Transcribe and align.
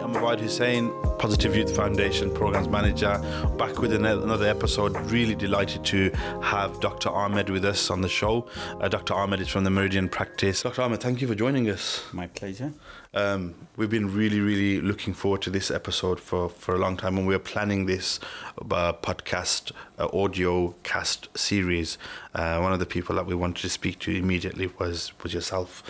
I'm 0.00 0.14
Abid 0.14 0.40
Hussein, 0.40 0.92
Positive 1.18 1.54
Youth 1.54 1.74
Foundation 1.74 2.32
Programs 2.32 2.68
Manager, 2.68 3.18
back 3.56 3.78
with 3.78 3.92
another 3.92 4.46
episode. 4.46 4.96
Really 5.10 5.34
delighted 5.34 5.84
to 5.86 6.10
have 6.42 6.80
Dr. 6.80 7.10
Ahmed 7.10 7.48
with 7.50 7.64
us 7.64 7.90
on 7.90 8.00
the 8.00 8.08
show. 8.08 8.48
Uh, 8.80 8.88
Dr. 8.88 9.14
Ahmed 9.14 9.40
is 9.40 9.48
from 9.48 9.64
the 9.64 9.70
Meridian 9.70 10.08
Practice. 10.08 10.62
Dr. 10.62 10.82
Ahmed, 10.82 11.00
thank 11.00 11.20
you 11.20 11.28
for 11.28 11.34
joining 11.34 11.70
us. 11.70 12.02
My 12.12 12.26
pleasure. 12.26 12.72
Um, 13.14 13.54
we've 13.76 13.90
been 13.90 14.12
really, 14.12 14.40
really 14.40 14.80
looking 14.80 15.14
forward 15.14 15.40
to 15.42 15.50
this 15.50 15.70
episode 15.70 16.18
for, 16.18 16.48
for 16.48 16.74
a 16.74 16.78
long 16.78 16.96
time, 16.96 17.16
and 17.16 17.26
we 17.26 17.34
were 17.34 17.38
planning 17.38 17.86
this 17.86 18.18
uh, 18.58 18.92
podcast 18.92 19.70
uh, 19.98 20.08
audio 20.12 20.74
cast 20.82 21.28
series. 21.38 21.96
Uh, 22.34 22.58
one 22.58 22.72
of 22.72 22.80
the 22.80 22.86
people 22.86 23.14
that 23.14 23.26
we 23.26 23.34
wanted 23.36 23.62
to 23.62 23.68
speak 23.68 24.00
to 24.00 24.10
immediately 24.10 24.68
was 24.78 25.12
was 25.22 25.32
yourself, 25.32 25.84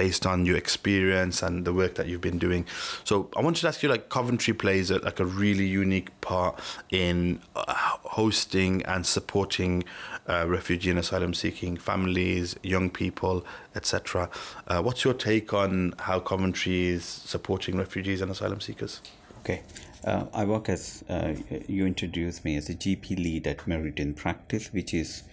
based 0.00 0.24
on 0.24 0.46
your 0.46 0.56
experience 0.56 1.42
and 1.42 1.66
the 1.66 1.74
work 1.74 1.94
that 1.96 2.06
you've 2.08 2.22
been 2.22 2.38
doing. 2.38 2.64
So 3.04 3.28
I 3.36 3.42
wanted 3.42 3.60
to 3.60 3.68
ask 3.68 3.82
you, 3.82 3.90
like 3.90 4.08
Coventry 4.08 4.54
plays 4.54 4.90
a, 4.90 4.98
like 5.00 5.20
a 5.20 5.26
really 5.26 5.66
unique 5.66 6.10
part 6.22 6.58
in 6.88 7.38
uh, 7.54 7.74
hosting 8.18 8.82
and 8.86 9.04
supporting 9.04 9.84
uh, 10.26 10.46
refugee 10.48 10.88
and 10.88 10.98
asylum 10.98 11.34
seeking 11.34 11.76
families, 11.76 12.56
young 12.62 12.88
people, 12.88 13.44
etc. 13.74 14.30
Uh, 14.66 14.80
what's 14.80 15.04
your 15.04 15.12
take 15.12 15.52
on 15.52 15.94
how 15.98 16.18
Coventry 16.18 16.86
is 16.86 17.04
supporting 17.04 17.76
refugees 17.76 18.22
and 18.22 18.30
asylum 18.30 18.62
seekers? 18.62 19.02
Okay. 19.40 19.60
Uh, 20.02 20.24
I 20.32 20.46
work 20.46 20.70
as 20.70 21.04
uh, 21.10 21.34
you 21.68 21.84
introduced 21.84 22.42
me 22.42 22.56
as 22.56 22.70
a 22.70 22.74
GP 22.74 23.18
lead 23.18 23.46
at 23.46 23.66
Meridian 23.66 24.14
Practice, 24.14 24.72
which 24.72 24.94
is 24.94 25.24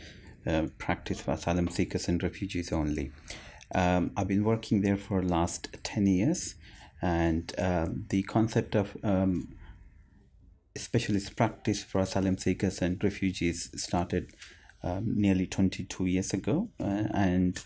uh, 0.46 0.68
practice 0.78 1.22
for 1.22 1.32
asylum 1.32 1.70
seekers 1.70 2.10
and 2.10 2.22
refugees 2.22 2.74
only. 2.74 3.14
Um, 3.74 4.12
I've 4.16 4.28
been 4.28 4.44
working 4.44 4.82
there 4.82 4.98
for 4.98 5.22
last 5.22 5.76
ten 5.84 6.08
years, 6.08 6.56
and 7.02 7.54
um, 7.58 8.06
the 8.10 8.24
concept 8.24 8.76
of 8.76 8.96
um, 9.04 9.56
specialist 10.76 11.36
practice 11.36 11.84
for 11.84 12.00
asylum 12.00 12.38
seekers 12.38 12.82
and 12.82 13.04
refugees 13.04 13.70
started 13.76 14.32
um, 14.84 15.14
nearly 15.16 15.48
22 15.48 16.06
years 16.06 16.34
ago, 16.34 16.70
uh, 16.80 17.04
and 17.14 17.62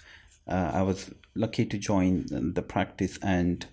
uh, 0.47 0.71
I 0.73 0.81
was 0.81 1.11
lucky 1.35 1.65
to 1.65 1.77
join 1.77 2.25
the 2.53 2.61
practice, 2.61 3.19
and 3.21 3.65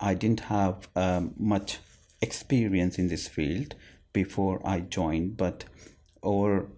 I 0.00 0.14
didn't 0.14 0.40
have 0.40 0.88
um, 0.94 1.34
much 1.36 1.78
experience 2.20 2.98
in 2.98 3.08
this 3.08 3.28
field 3.28 3.74
before 4.12 4.60
I 4.64 4.80
joined, 4.80 5.36
but 5.36 5.64
over 6.22 6.68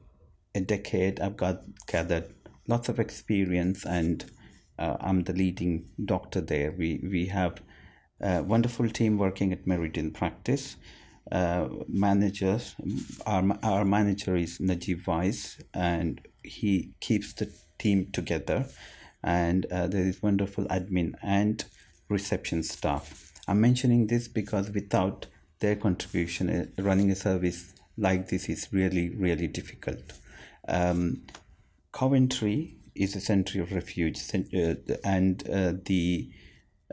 a 0.54 0.60
decade, 0.60 1.20
I've 1.20 1.36
got 1.36 1.62
gathered 1.86 2.32
lots 2.66 2.88
of 2.88 2.98
experience, 2.98 3.84
and 3.84 4.24
uh, 4.78 4.96
I'm 5.00 5.24
the 5.24 5.32
leading 5.32 5.90
doctor 6.04 6.40
there. 6.40 6.72
We 6.72 7.00
we 7.02 7.26
have 7.26 7.60
a 8.20 8.42
wonderful 8.42 8.88
team 8.88 9.18
working 9.18 9.52
at 9.52 9.66
Meridian 9.66 10.10
Practice. 10.12 10.76
Uh, 11.30 11.68
managers, 11.88 12.74
our, 13.26 13.44
our 13.62 13.84
manager 13.84 14.34
is 14.34 14.60
Najib 14.60 15.06
Weiss, 15.06 15.60
and 15.74 16.26
he 16.42 16.94
keeps 17.00 17.34
the 17.34 17.52
team 17.78 18.08
together. 18.12 18.66
And 19.22 19.66
uh, 19.66 19.88
there 19.88 20.06
is 20.06 20.22
wonderful 20.22 20.64
admin 20.66 21.14
and 21.22 21.64
reception 22.08 22.62
staff. 22.62 23.32
I'm 23.46 23.60
mentioning 23.60 24.06
this 24.06 24.26
because 24.28 24.70
without 24.70 25.26
their 25.60 25.76
contribution, 25.76 26.48
uh, 26.48 26.82
running 26.82 27.10
a 27.10 27.16
service 27.16 27.74
like 27.96 28.28
this 28.28 28.48
is 28.48 28.68
really, 28.72 29.10
really 29.10 29.48
difficult. 29.48 30.12
Um, 30.66 31.22
Coventry 31.92 32.77
is 32.98 33.16
a 33.16 33.20
center 33.20 33.62
of 33.62 33.72
refuge, 33.72 34.18
uh, 34.34 34.74
and 35.04 35.48
uh, 35.48 35.72
the 35.84 36.30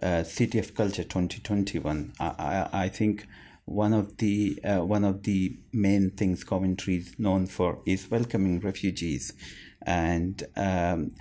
uh, 0.02 0.24
City 0.24 0.60
of 0.60 0.76
Culture 0.76 1.04
2021. 1.04 2.14
I, 2.20 2.26
I, 2.26 2.70
I 2.84 2.90
think 2.90 3.26
one 3.66 3.94
of 3.94 4.18
the 4.18 4.60
uh, 4.64 4.86
one 4.86 5.04
of 5.04 5.24
the 5.24 5.58
main 5.74 6.12
things 6.12 6.44
Coventry 6.44 6.98
is 6.98 7.16
known 7.18 7.48
for 7.48 7.82
is 7.86 8.10
welcoming 8.10 8.60
refugees, 8.60 9.34
and 9.82 10.44
um, 10.56 11.12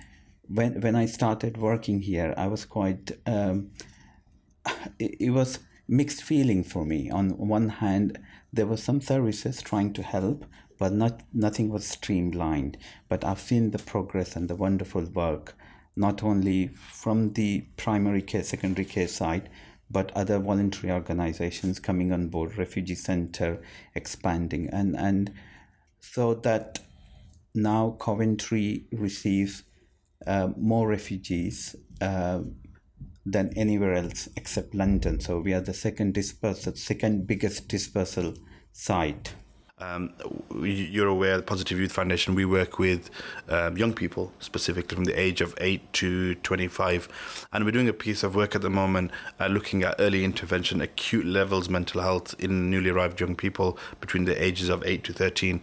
when 0.47 0.79
when 0.81 0.95
I 0.95 1.07
started 1.07 1.57
working 1.57 2.01
here, 2.01 2.33
I 2.37 2.47
was 2.47 2.65
quite. 2.65 3.11
Um, 3.25 3.71
it, 4.99 5.15
it 5.19 5.29
was 5.31 5.59
mixed 5.87 6.23
feeling 6.23 6.63
for 6.63 6.85
me. 6.85 7.09
On 7.09 7.37
one 7.37 7.69
hand, 7.69 8.19
there 8.51 8.65
were 8.65 8.77
some 8.77 9.01
services 9.01 9.61
trying 9.61 9.93
to 9.93 10.03
help, 10.03 10.45
but 10.77 10.93
not 10.93 11.21
nothing 11.33 11.69
was 11.69 11.87
streamlined. 11.87 12.77
But 13.07 13.23
I've 13.23 13.39
seen 13.39 13.71
the 13.71 13.79
progress 13.79 14.35
and 14.35 14.49
the 14.49 14.55
wonderful 14.55 15.05
work, 15.05 15.55
not 15.95 16.23
only 16.23 16.67
from 16.67 17.33
the 17.33 17.65
primary 17.77 18.21
care, 18.21 18.43
secondary 18.43 18.85
care 18.85 19.07
side, 19.07 19.49
but 19.89 20.11
other 20.15 20.39
voluntary 20.39 20.91
organizations 20.91 21.79
coming 21.79 22.11
on 22.11 22.27
board, 22.27 22.57
refugee 22.57 22.95
center 22.95 23.61
expanding, 23.93 24.69
and 24.71 24.95
and 24.95 25.33
so 25.99 26.33
that 26.33 26.79
now 27.53 27.91
Coventry 27.99 28.85
receives 28.91 29.63
uh, 30.27 30.49
more 30.57 30.87
refugees 30.87 31.75
uh, 32.01 32.41
than 33.25 33.51
anywhere 33.55 33.95
else 33.95 34.29
except 34.35 34.75
London. 34.75 35.19
So 35.19 35.39
we 35.39 35.53
are 35.53 35.61
the 35.61 35.73
second 35.73 36.13
dispersal, 36.13 36.75
second 36.75 37.27
biggest 37.27 37.67
dispersal 37.67 38.35
site 38.71 39.33
um, 39.79 40.13
you're 40.63 41.07
aware, 41.07 41.35
the 41.35 41.43
Positive 41.43 41.77
Youth 41.77 41.91
Foundation, 41.91 42.33
we 42.33 42.45
work 42.45 42.79
with 42.79 43.09
um, 43.49 43.77
young 43.77 43.93
people, 43.93 44.31
specifically 44.39 44.95
from 44.95 45.03
the 45.03 45.19
age 45.19 45.41
of 45.41 45.53
8 45.59 45.91
to 45.93 46.35
25. 46.35 47.47
And 47.51 47.65
we're 47.65 47.71
doing 47.71 47.89
a 47.89 47.93
piece 47.93 48.23
of 48.23 48.35
work 48.35 48.55
at 48.55 48.61
the 48.61 48.69
moment 48.69 49.11
uh, 49.37 49.47
looking 49.47 49.83
at 49.83 49.95
early 49.99 50.23
intervention, 50.23 50.79
acute 50.79 51.25
levels 51.25 51.67
mental 51.67 52.01
health 52.01 52.35
in 52.39 52.69
newly 52.69 52.89
arrived 52.89 53.19
young 53.19 53.35
people 53.35 53.77
between 53.99 54.23
the 54.23 54.41
ages 54.41 54.69
of 54.69 54.81
8 54.85 55.03
to 55.03 55.13
13. 55.13 55.61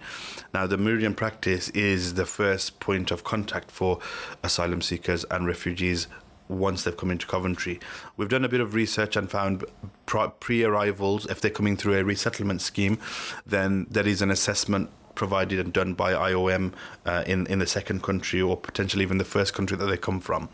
Now, 0.52 0.66
the 0.66 0.76
Meridian 0.76 1.14
practice 1.14 1.70
is 1.70 2.12
the 2.12 2.26
first 2.26 2.80
point 2.80 3.10
of 3.10 3.24
contact 3.24 3.70
for 3.70 3.98
asylum 4.42 4.82
seekers 4.82 5.24
and 5.30 5.46
refugees 5.46 6.06
once 6.52 6.84
they've 6.84 6.96
come 6.96 7.10
into 7.10 7.26
Coventry. 7.26 7.80
We've 8.16 8.28
done 8.28 8.44
a 8.44 8.48
bit 8.48 8.60
of 8.60 8.74
research 8.74 9.16
and 9.16 9.30
found 9.30 9.64
pre 10.06 10.64
arrivals, 10.64 11.26
if 11.26 11.40
they're 11.40 11.50
coming 11.50 11.76
through 11.76 11.98
a 11.98 12.04
resettlement 12.04 12.62
scheme, 12.62 12.98
then 13.46 13.86
there 13.90 14.06
is 14.06 14.22
an 14.22 14.30
assessment 14.30 14.90
provided 15.14 15.58
and 15.58 15.72
done 15.72 15.94
by 15.94 16.12
IOM 16.12 16.72
uh, 17.04 17.22
in, 17.26 17.46
in 17.46 17.58
the 17.58 17.66
second 17.66 18.02
country 18.02 18.40
or 18.40 18.56
potentially 18.56 19.02
even 19.02 19.18
the 19.18 19.24
first 19.24 19.54
country 19.54 19.76
that 19.76 19.86
they 19.86 19.96
come 19.96 20.20
from. 20.20 20.48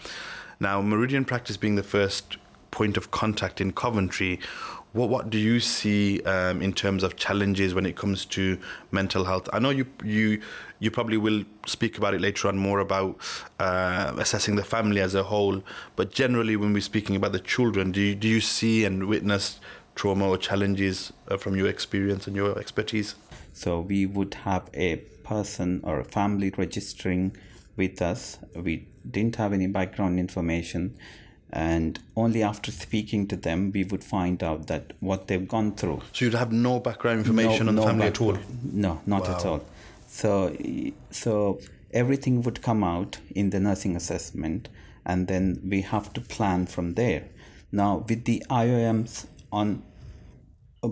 Now, 0.60 0.82
Meridian 0.82 1.24
Practice 1.24 1.56
being 1.56 1.76
the 1.76 1.82
first 1.82 2.36
point 2.70 2.96
of 2.96 3.10
contact 3.10 3.60
in 3.60 3.72
Coventry, 3.72 4.40
what 4.92 5.08
what 5.08 5.30
do 5.30 5.38
you 5.38 5.60
see 5.60 6.22
um, 6.22 6.62
in 6.62 6.72
terms 6.72 7.02
of 7.02 7.16
challenges 7.16 7.74
when 7.74 7.86
it 7.86 7.96
comes 7.96 8.24
to 8.26 8.58
mental 8.90 9.24
health? 9.24 9.48
I 9.52 9.58
know 9.58 9.70
you 9.70 9.86
you 10.02 10.40
you 10.80 10.90
probably 10.90 11.16
will 11.16 11.44
speak 11.66 11.98
about 11.98 12.14
it 12.14 12.20
later 12.20 12.48
on 12.48 12.56
more 12.56 12.80
about 12.80 13.18
uh, 13.58 14.14
assessing 14.18 14.56
the 14.56 14.64
family 14.64 15.00
as 15.00 15.14
a 15.14 15.24
whole, 15.24 15.62
but 15.96 16.10
generally 16.10 16.56
when 16.56 16.72
we're 16.72 16.80
speaking 16.80 17.16
about 17.16 17.32
the 17.32 17.40
children, 17.40 17.92
do 17.92 18.00
you, 18.00 18.14
do 18.14 18.28
you 18.28 18.40
see 18.40 18.84
and 18.84 19.08
witness 19.08 19.60
trauma 19.94 20.28
or 20.28 20.38
challenges 20.38 21.12
uh, 21.28 21.36
from 21.36 21.56
your 21.56 21.66
experience 21.66 22.26
and 22.26 22.36
your 22.36 22.56
expertise? 22.58 23.16
So 23.52 23.80
we 23.80 24.06
would 24.06 24.34
have 24.34 24.70
a 24.72 24.96
person 25.24 25.80
or 25.82 25.98
a 25.98 26.04
family 26.04 26.52
registering 26.56 27.36
with 27.76 28.00
us. 28.00 28.38
We 28.54 28.86
didn't 29.08 29.36
have 29.36 29.52
any 29.52 29.66
background 29.66 30.18
information 30.20 30.96
and 31.50 31.98
only 32.16 32.42
after 32.42 32.70
speaking 32.70 33.26
to 33.26 33.36
them 33.36 33.70
we 33.72 33.84
would 33.84 34.04
find 34.04 34.42
out 34.42 34.66
that 34.66 34.92
what 35.00 35.28
they've 35.28 35.48
gone 35.48 35.74
through. 35.74 36.02
So 36.12 36.24
you'd 36.26 36.34
have 36.34 36.52
no 36.52 36.80
background 36.80 37.20
information 37.20 37.66
no, 37.66 37.70
on 37.70 37.76
the 37.76 37.82
family 37.82 38.06
at 38.06 38.20
all? 38.20 38.38
No 38.62 39.00
not 39.06 39.22
wow. 39.22 39.34
at 39.36 39.46
all. 39.46 39.64
So 40.06 40.56
so 41.10 41.60
everything 41.92 42.42
would 42.42 42.62
come 42.62 42.84
out 42.84 43.18
in 43.34 43.50
the 43.50 43.60
nursing 43.60 43.96
assessment 43.96 44.68
and 45.06 45.26
then 45.26 45.60
we 45.64 45.80
have 45.82 46.12
to 46.12 46.20
plan 46.20 46.66
from 46.66 46.94
there. 46.94 47.24
Now 47.72 48.04
with 48.08 48.24
the 48.24 48.44
ioms 48.50 49.26
on 49.50 49.82
uh, 50.82 50.88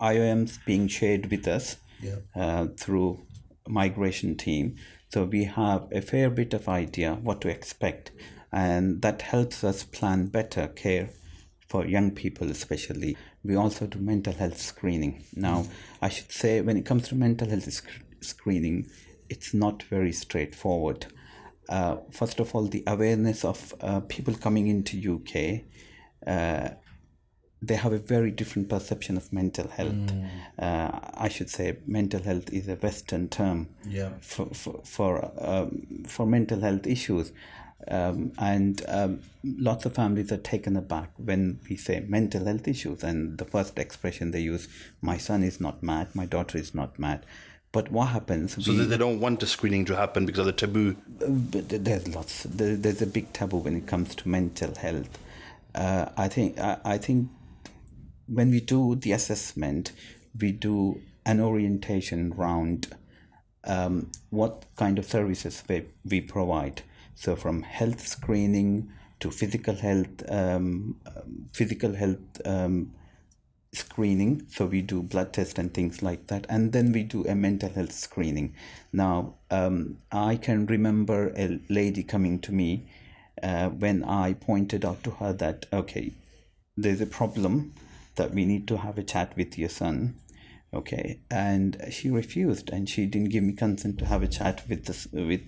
ioms 0.00 0.58
being 0.64 0.88
shared 0.88 1.30
with 1.30 1.46
us 1.46 1.76
yeah. 2.00 2.16
uh, 2.34 2.66
through 2.76 3.26
migration 3.68 4.36
team 4.36 4.76
so 5.08 5.24
we 5.24 5.44
have 5.44 5.86
a 5.92 6.00
fair 6.00 6.30
bit 6.30 6.54
of 6.54 6.68
idea 6.68 7.14
what 7.14 7.40
to 7.40 7.48
expect 7.48 8.10
and 8.52 9.02
that 9.02 9.22
helps 9.22 9.62
us 9.64 9.84
plan 9.84 10.26
better 10.26 10.68
care 10.68 11.10
for 11.66 11.86
young 11.86 12.10
people 12.10 12.50
especially 12.50 13.16
we 13.44 13.54
also 13.54 13.86
do 13.86 13.98
mental 13.98 14.32
health 14.32 14.58
screening 14.58 15.24
now 15.36 15.64
i 16.02 16.08
should 16.08 16.30
say 16.32 16.60
when 16.60 16.76
it 16.76 16.84
comes 16.84 17.08
to 17.08 17.14
mental 17.14 17.48
health 17.48 17.72
sc- 17.72 18.02
screening 18.20 18.88
it's 19.28 19.54
not 19.54 19.82
very 19.84 20.12
straightforward 20.12 21.06
uh, 21.68 21.96
first 22.10 22.40
of 22.40 22.54
all 22.54 22.66
the 22.66 22.82
awareness 22.86 23.44
of 23.44 23.72
uh, 23.80 24.00
people 24.00 24.34
coming 24.34 24.66
into 24.66 25.14
uk 25.14 25.62
uh, 26.26 26.74
they 27.62 27.74
have 27.74 27.92
a 27.92 27.98
very 27.98 28.30
different 28.30 28.68
perception 28.68 29.16
of 29.16 29.32
mental 29.32 29.68
health. 29.68 29.92
Mm. 29.92 30.28
Uh, 30.58 30.98
I 31.14 31.28
should 31.28 31.50
say 31.50 31.76
mental 31.86 32.22
health 32.22 32.50
is 32.52 32.68
a 32.68 32.76
Western 32.76 33.28
term 33.28 33.68
yeah. 33.86 34.10
for 34.20 34.46
for 34.46 34.80
for, 34.84 35.32
um, 35.38 36.04
for 36.06 36.26
mental 36.26 36.60
health 36.60 36.86
issues 36.86 37.32
Um, 37.88 38.32
and 38.38 38.82
um, 38.88 39.20
lots 39.42 39.86
of 39.86 39.94
families 39.94 40.30
are 40.30 40.36
taken 40.36 40.76
aback 40.76 41.10
when 41.16 41.60
we 41.68 41.76
say 41.76 42.04
mental 42.06 42.44
health 42.44 42.68
issues, 42.68 43.02
and 43.02 43.38
the 43.38 43.44
first 43.44 43.78
expression 43.78 44.30
they 44.30 44.40
use, 44.40 44.68
"My 45.00 45.16
son 45.16 45.42
is 45.42 45.60
not 45.60 45.82
mad, 45.82 46.08
my 46.14 46.26
daughter 46.26 46.58
is 46.58 46.74
not 46.74 46.98
mad." 46.98 47.24
But 47.72 47.92
what 47.92 48.08
happens? 48.08 48.62
So 48.64 48.72
we, 48.72 48.84
they 48.84 48.96
don't 48.96 49.20
want 49.20 49.40
the 49.40 49.46
screening 49.46 49.84
to 49.86 49.96
happen 49.96 50.26
because 50.26 50.40
of 50.40 50.46
the 50.46 50.52
taboo. 50.52 50.96
But 51.18 51.68
there's 51.68 52.08
lots. 52.08 52.42
There's 52.42 53.00
a 53.00 53.06
big 53.06 53.32
taboo 53.32 53.58
when 53.58 53.76
it 53.76 53.86
comes 53.86 54.14
to 54.16 54.28
mental 54.28 54.74
health. 54.74 55.18
Uh, 55.74 56.06
I 56.16 56.28
think. 56.28 56.58
I, 56.58 56.78
I 56.84 56.98
think 56.98 57.28
when 58.26 58.50
we 58.50 58.60
do 58.60 58.96
the 58.96 59.12
assessment, 59.12 59.92
we 60.38 60.52
do 60.52 61.00
an 61.24 61.40
orientation 61.40 62.32
around 62.36 62.96
um, 63.64 64.10
what 64.30 64.64
kind 64.76 64.98
of 64.98 65.04
services 65.04 65.62
we, 65.68 65.84
we 66.04 66.20
provide. 66.20 66.82
So 67.20 67.36
from 67.36 67.64
health 67.64 68.06
screening 68.06 68.90
to 69.18 69.30
physical 69.30 69.74
health, 69.74 70.22
um, 70.30 70.96
physical 71.52 71.92
health 71.92 72.40
um, 72.46 72.94
screening. 73.74 74.46
So 74.48 74.64
we 74.64 74.80
do 74.80 75.02
blood 75.02 75.34
tests 75.34 75.58
and 75.58 75.74
things 75.74 76.02
like 76.02 76.28
that, 76.28 76.46
and 76.48 76.72
then 76.72 76.92
we 76.92 77.02
do 77.02 77.26
a 77.26 77.34
mental 77.34 77.68
health 77.68 77.92
screening. 77.92 78.54
Now 78.90 79.34
um, 79.50 79.98
I 80.10 80.36
can 80.36 80.64
remember 80.64 81.34
a 81.36 81.60
lady 81.68 82.02
coming 82.02 82.38
to 82.38 82.52
me 82.52 82.88
uh, 83.42 83.68
when 83.68 84.02
I 84.02 84.32
pointed 84.32 84.82
out 84.86 85.04
to 85.04 85.10
her 85.10 85.34
that 85.34 85.66
okay, 85.70 86.14
there's 86.74 87.02
a 87.02 87.06
problem 87.06 87.74
that 88.14 88.32
we 88.32 88.46
need 88.46 88.66
to 88.68 88.78
have 88.78 88.96
a 88.96 89.02
chat 89.02 89.36
with 89.36 89.58
your 89.58 89.68
son 89.68 90.14
okay 90.72 91.18
and 91.30 91.76
she 91.90 92.08
refused 92.10 92.70
and 92.70 92.88
she 92.88 93.04
didn't 93.04 93.30
give 93.30 93.42
me 93.42 93.52
consent 93.52 93.98
to 93.98 94.04
have 94.04 94.22
a 94.22 94.28
chat 94.28 94.62
with 94.68 94.84
this 94.84 95.08
with 95.12 95.40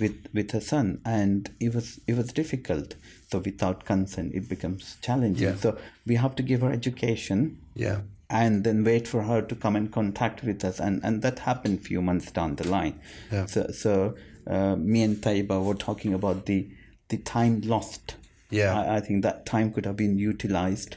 with 0.00 0.28
with 0.32 0.50
her 0.50 0.60
son 0.60 1.00
and 1.04 1.50
it 1.60 1.74
was 1.74 2.00
it 2.06 2.16
was 2.16 2.32
difficult 2.32 2.94
so 3.30 3.38
without 3.38 3.84
consent 3.84 4.34
it 4.34 4.48
becomes 4.48 4.96
challenging 5.02 5.48
yeah. 5.48 5.56
so 5.56 5.76
we 6.06 6.16
have 6.16 6.34
to 6.34 6.42
give 6.42 6.60
her 6.60 6.70
education 6.70 7.58
yeah 7.74 8.00
and 8.28 8.64
then 8.64 8.82
wait 8.82 9.06
for 9.06 9.22
her 9.22 9.40
to 9.40 9.54
come 9.54 9.76
in 9.76 9.88
contact 9.88 10.42
with 10.42 10.64
us 10.64 10.80
and 10.80 11.00
and 11.04 11.22
that 11.22 11.40
happened 11.40 11.80
few 11.80 12.02
months 12.02 12.30
down 12.30 12.56
the 12.56 12.68
line 12.68 12.98
yeah. 13.30 13.46
so 13.46 13.68
so 13.70 14.14
uh, 14.48 14.76
me 14.76 15.02
and 15.02 15.16
Taiba 15.16 15.62
were 15.64 15.74
talking 15.74 16.14
about 16.14 16.46
the 16.46 16.68
the 17.08 17.18
time 17.18 17.60
lost 17.62 18.16
yeah 18.50 18.80
I, 18.80 18.96
I 18.96 19.00
think 19.00 19.22
that 19.22 19.46
time 19.46 19.72
could 19.72 19.86
have 19.86 19.96
been 19.96 20.18
utilized 20.18 20.96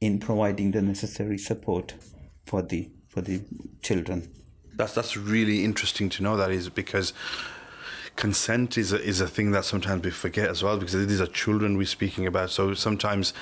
in 0.00 0.18
providing 0.18 0.72
the 0.72 0.82
necessary 0.82 1.38
support 1.38 1.94
for 2.44 2.60
the 2.62 2.90
for 3.08 3.20
the 3.20 3.40
children. 3.80 4.30
That's 4.74 4.94
that's 4.94 5.16
really 5.16 5.64
interesting 5.64 6.08
to 6.10 6.22
know. 6.22 6.36
That 6.36 6.50
is 6.50 6.68
because 6.68 7.12
consent 8.16 8.78
is 8.78 8.92
a, 8.92 9.02
is 9.02 9.20
a 9.20 9.26
thing 9.26 9.50
that 9.52 9.64
sometimes 9.64 10.04
we 10.04 10.10
forget 10.10 10.48
as 10.48 10.62
well 10.62 10.78
because 10.78 10.92
these 11.06 11.20
are 11.20 11.26
children 11.26 11.76
we're 11.76 11.86
speaking 11.86 12.26
about. 12.26 12.50
So 12.50 12.74
sometimes 12.74 13.32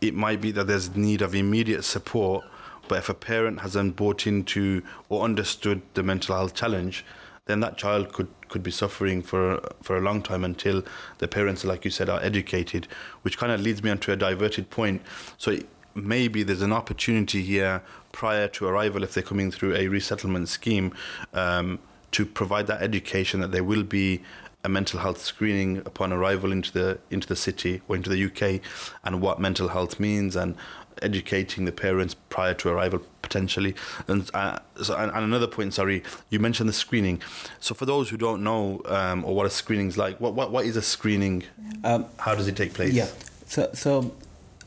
it 0.00 0.14
might 0.14 0.40
be 0.40 0.50
that 0.52 0.66
there's 0.66 0.96
need 0.96 1.22
of 1.22 1.34
immediate 1.34 1.84
support, 1.84 2.44
but 2.88 2.98
if 2.98 3.08
a 3.08 3.14
parent 3.14 3.60
hasn't 3.60 3.96
bought 3.96 4.26
into 4.26 4.82
or 5.08 5.22
understood 5.22 5.82
the 5.94 6.02
mental 6.02 6.34
health 6.34 6.54
challenge, 6.54 7.04
then 7.46 7.60
that 7.60 7.76
child 7.76 8.12
could 8.12 8.28
could 8.48 8.62
be 8.62 8.70
suffering 8.70 9.20
for 9.20 9.60
for 9.82 9.96
a 9.96 10.00
long 10.00 10.22
time 10.22 10.44
until 10.44 10.82
the 11.18 11.28
parents, 11.28 11.64
like 11.64 11.84
you 11.84 11.90
said, 11.90 12.08
are 12.08 12.22
educated. 12.22 12.88
Which 13.22 13.36
kind 13.36 13.52
of 13.52 13.60
leads 13.60 13.82
me 13.82 13.90
onto 13.90 14.12
a 14.12 14.16
diverted 14.16 14.70
point. 14.70 15.02
So 15.36 15.58
maybe 15.94 16.42
there's 16.42 16.62
an 16.62 16.72
opportunity 16.72 17.42
here 17.42 17.82
prior 18.12 18.48
to 18.48 18.66
arrival 18.66 19.02
if 19.02 19.14
they're 19.14 19.22
coming 19.22 19.50
through 19.50 19.74
a 19.76 19.88
resettlement 19.88 20.48
scheme 20.48 20.92
um, 21.34 21.78
to 22.14 22.24
provide 22.24 22.68
that 22.68 22.80
education 22.80 23.40
that 23.40 23.50
there 23.50 23.64
will 23.64 23.82
be 23.82 24.22
a 24.62 24.68
mental 24.68 25.00
health 25.00 25.20
screening 25.20 25.78
upon 25.78 26.12
arrival 26.12 26.52
into 26.52 26.72
the 26.72 26.98
into 27.10 27.26
the 27.26 27.36
city 27.36 27.82
or 27.88 27.96
into 27.96 28.08
the 28.08 28.24
UK 28.24 28.60
and 29.02 29.20
what 29.20 29.40
mental 29.40 29.68
health 29.68 29.98
means 29.98 30.36
and 30.36 30.56
educating 31.02 31.64
the 31.64 31.72
parents 31.72 32.14
prior 32.28 32.54
to 32.54 32.68
arrival 32.68 33.00
potentially. 33.20 33.74
And, 34.06 34.30
uh, 34.32 34.60
so, 34.80 34.96
and, 34.96 35.10
and, 35.10 35.24
another 35.24 35.48
point 35.48 35.74
sorry 35.74 36.04
you 36.30 36.38
mentioned 36.38 36.68
the 36.68 36.72
screening. 36.72 37.20
So 37.58 37.74
for 37.74 37.84
those 37.84 38.10
who 38.10 38.16
don't 38.16 38.44
know 38.44 38.80
um, 38.86 39.24
or 39.24 39.34
what 39.34 39.44
a 39.44 39.50
screening 39.50 39.88
is 39.88 39.98
like 39.98 40.20
what, 40.20 40.34
what, 40.34 40.52
what 40.52 40.64
is 40.64 40.76
a 40.76 40.82
screening? 40.82 41.42
Um, 41.82 42.06
how 42.18 42.36
does 42.36 42.46
it 42.46 42.56
take 42.56 42.74
place? 42.74 42.94
yeah. 42.94 43.08
So 43.46 43.70
so 43.74 44.14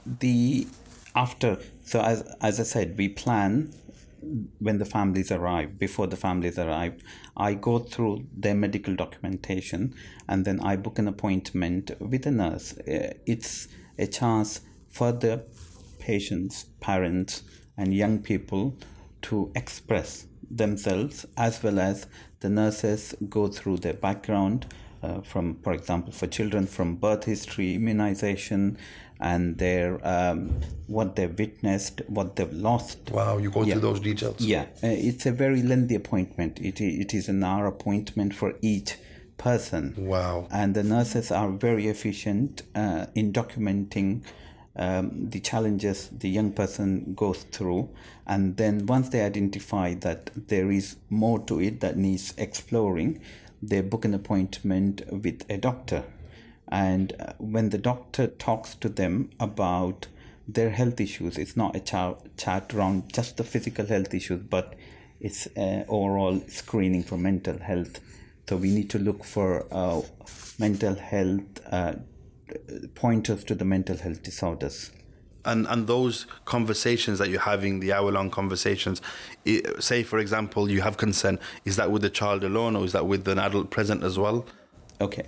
the 0.05 0.67
after 1.15 1.57
so 1.83 2.01
as 2.01 2.21
as 2.41 2.59
i 2.59 2.63
said 2.63 2.97
we 2.97 3.09
plan 3.09 3.73
when 4.59 4.77
the 4.77 4.85
families 4.85 5.31
arrive 5.31 5.77
before 5.77 6.07
the 6.07 6.15
families 6.15 6.57
arrive 6.57 6.95
i 7.35 7.53
go 7.53 7.79
through 7.79 8.25
their 8.35 8.55
medical 8.55 8.95
documentation 8.95 9.93
and 10.27 10.45
then 10.45 10.59
i 10.61 10.75
book 10.75 10.99
an 10.99 11.07
appointment 11.07 11.91
with 11.99 12.25
a 12.25 12.31
nurse. 12.31 12.77
Uh, 12.79 13.13
it's 13.25 13.67
a 13.97 14.07
chance 14.07 14.61
for 14.89 15.11
the 15.11 15.43
patients 15.99 16.65
parents 16.79 17.43
and 17.77 17.93
young 17.93 18.19
people 18.19 18.75
to 19.21 19.51
express 19.55 20.25
themselves 20.49 21.25
as 21.35 21.61
well 21.61 21.79
as 21.79 22.07
the 22.39 22.49
nurses 22.49 23.15
go 23.29 23.47
through 23.47 23.77
their 23.77 23.93
background 23.93 24.65
uh, 25.03 25.21
from 25.21 25.55
for 25.63 25.73
example 25.73 26.11
for 26.11 26.27
children 26.27 26.65
from 26.65 26.95
birth 26.95 27.25
history 27.25 27.75
immunization 27.75 28.77
and 29.19 29.57
their 29.57 30.05
um, 30.07 30.59
what 30.87 31.15
they've 31.15 31.37
witnessed, 31.37 32.01
what 32.07 32.35
they've 32.35 32.53
lost. 32.53 33.11
Wow, 33.11 33.37
you 33.37 33.49
go 33.51 33.63
yeah. 33.63 33.73
through 33.73 33.81
those 33.81 33.99
details. 33.99 34.39
Yeah, 34.39 34.63
uh, 34.83 34.87
it's 34.87 35.25
a 35.25 35.31
very 35.31 35.61
lengthy 35.61 35.95
appointment. 35.95 36.59
It 36.59 36.81
it 36.81 37.13
is 37.13 37.29
an 37.29 37.43
hour 37.43 37.65
appointment 37.65 38.35
for 38.35 38.53
each 38.61 38.97
person. 39.37 39.95
Wow, 39.97 40.47
and 40.51 40.75
the 40.75 40.83
nurses 40.83 41.31
are 41.31 41.49
very 41.51 41.87
efficient 41.87 42.63
uh, 42.75 43.07
in 43.15 43.33
documenting. 43.33 44.23
Um, 44.79 45.31
the 45.31 45.39
challenges 45.39 46.07
the 46.09 46.29
young 46.29 46.51
person 46.51 47.15
goes 47.15 47.41
through 47.41 47.89
and 48.27 48.57
then 48.57 48.85
once 48.85 49.09
they 49.09 49.21
identify 49.21 49.95
that 49.95 50.29
there 50.49 50.69
is 50.69 50.97
more 51.09 51.39
to 51.45 51.59
it 51.59 51.79
that 51.79 51.97
needs 51.97 52.35
exploring 52.37 53.19
they 53.59 53.81
book 53.81 54.05
an 54.05 54.13
appointment 54.13 55.01
with 55.11 55.43
a 55.49 55.57
doctor 55.57 56.03
and 56.69 57.13
uh, 57.19 57.33
when 57.37 57.69
the 57.69 57.77
doctor 57.77 58.27
talks 58.27 58.75
to 58.75 58.89
them 58.89 59.29
about 59.39 60.07
their 60.47 60.69
health 60.69 60.99
issues 61.01 61.37
it's 61.37 61.57
not 61.57 61.75
a 61.75 61.79
chat, 61.79 62.17
chat 62.37 62.73
around 62.73 63.11
just 63.13 63.37
the 63.37 63.43
physical 63.43 63.85
health 63.85 64.13
issues 64.13 64.41
but 64.41 64.75
it's 65.19 65.47
uh, 65.57 65.83
overall 65.87 66.41
screening 66.47 67.03
for 67.03 67.17
mental 67.17 67.57
health. 67.59 67.99
So 68.47 68.55
we 68.57 68.69
need 68.69 68.89
to 68.91 68.99
look 68.99 69.23
for 69.23 69.65
uh, 69.71 70.01
mental 70.59 70.95
health 70.95 71.41
uh, 71.71 71.93
pointers 72.95 73.43
to 73.45 73.55
the 73.55 73.65
mental 73.65 73.97
health 73.97 74.23
disorders. 74.23 74.91
And 75.43 75.65
and 75.67 75.87
those 75.87 76.25
conversations 76.45 77.19
that 77.19 77.29
you're 77.29 77.39
having 77.39 77.79
the 77.79 77.93
hour 77.93 78.11
long 78.11 78.29
conversations 78.29 79.01
it, 79.45 79.81
say 79.81 80.03
for 80.03 80.19
example 80.19 80.69
you 80.69 80.81
have 80.81 80.97
consent 80.97 81.39
is 81.63 81.77
that 81.77 81.89
with 81.89 82.01
the 82.01 82.09
child 82.09 82.43
alone 82.43 82.75
or 82.75 82.83
is 82.83 82.91
that 82.91 83.07
with 83.07 83.25
an 83.29 83.39
adult 83.39 83.69
present 83.69 84.03
as 84.03 84.19
well? 84.19 84.45
Okay 84.99 85.25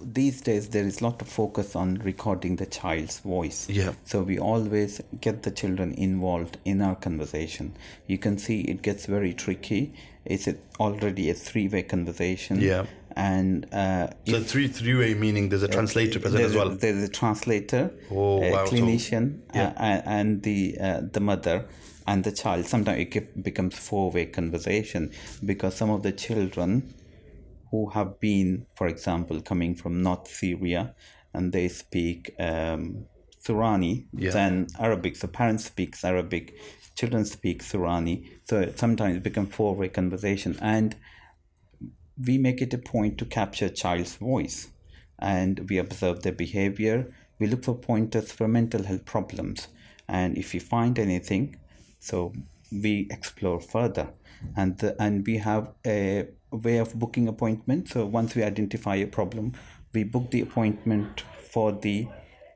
these 0.00 0.40
days 0.40 0.68
there 0.68 0.84
is 0.84 1.00
a 1.00 1.04
lot 1.04 1.20
of 1.22 1.28
focus 1.28 1.76
on 1.76 1.96
recording 1.96 2.56
the 2.56 2.66
child's 2.66 3.20
voice. 3.20 3.68
Yeah. 3.68 3.92
So 4.04 4.22
we 4.22 4.38
always 4.38 5.00
get 5.20 5.42
the 5.42 5.50
children 5.50 5.94
involved 5.94 6.58
in 6.64 6.82
our 6.82 6.94
conversation. 6.94 7.74
You 8.06 8.18
can 8.18 8.38
see 8.38 8.60
it 8.62 8.82
gets 8.82 9.06
very 9.06 9.34
tricky. 9.34 9.94
It's 10.24 10.48
already 10.80 11.30
a 11.30 11.34
three-way 11.34 11.84
conversation? 11.84 12.60
Yeah. 12.60 12.86
And 13.14 13.72
uh, 13.72 14.08
so 14.26 14.40
three 14.40 14.68
three-way 14.68 15.14
meaning 15.14 15.48
there's 15.48 15.62
a 15.62 15.68
translator 15.68 16.20
present 16.20 16.42
as 16.42 16.54
well 16.54 16.68
a, 16.68 16.74
there's 16.74 17.02
a 17.02 17.08
translator 17.08 17.90
oh, 18.10 18.42
a 18.42 18.52
wow. 18.52 18.66
clinician 18.66 19.40
so, 19.54 19.60
yeah. 19.60 19.72
uh, 19.78 20.02
and 20.04 20.42
the 20.42 20.76
uh, 20.78 21.00
the 21.00 21.20
mother 21.20 21.64
and 22.06 22.24
the 22.24 22.32
child. 22.32 22.66
Sometimes 22.66 22.98
it 23.00 23.42
becomes 23.42 23.74
four-way 23.74 24.26
conversation 24.26 25.10
because 25.42 25.74
some 25.74 25.88
of 25.88 26.02
the 26.02 26.12
children 26.12 26.94
who 27.76 27.90
have 27.90 28.18
been, 28.20 28.66
for 28.74 28.86
example, 28.86 29.40
coming 29.40 29.74
from 29.74 30.02
North 30.02 30.28
Syria 30.28 30.94
and 31.34 31.52
they 31.52 31.68
speak 31.68 32.34
um, 32.38 33.06
Sorani, 33.44 34.06
yeah. 34.12 34.30
then 34.30 34.66
Arabic. 34.78 35.16
So 35.16 35.28
parents 35.28 35.66
speak 35.66 35.96
Arabic, 36.02 36.54
children 36.94 37.24
speak 37.24 37.62
Sorani. 37.62 38.26
So 38.44 38.72
sometimes 38.74 39.16
it 39.16 39.22
becomes 39.22 39.54
four-way 39.54 39.88
conversation, 39.90 40.58
and 40.60 40.96
we 42.26 42.38
make 42.38 42.62
it 42.62 42.72
a 42.74 42.78
point 42.78 43.18
to 43.18 43.26
capture 43.26 43.68
child's 43.68 44.16
voice, 44.16 44.68
and 45.18 45.68
we 45.68 45.78
observe 45.78 46.22
their 46.22 46.32
behavior. 46.32 47.12
We 47.38 47.46
look 47.46 47.64
for 47.64 47.74
pointers 47.74 48.32
for 48.32 48.48
mental 48.48 48.84
health 48.84 49.04
problems, 49.04 49.68
and 50.08 50.38
if 50.38 50.54
we 50.54 50.58
find 50.58 50.98
anything, 50.98 51.56
so 52.00 52.32
we 52.72 53.06
explore 53.10 53.60
further, 53.60 54.08
and 54.56 54.78
the, 54.78 55.00
and 55.00 55.26
we 55.26 55.36
have 55.36 55.72
a 55.86 56.28
way 56.56 56.78
of 56.78 56.98
booking 56.98 57.28
appointment. 57.28 57.88
So 57.88 58.06
once 58.06 58.34
we 58.34 58.42
identify 58.42 58.96
a 58.96 59.06
problem, 59.06 59.52
we 59.92 60.04
book 60.04 60.30
the 60.30 60.40
appointment 60.40 61.22
for 61.50 61.72
the 61.72 62.08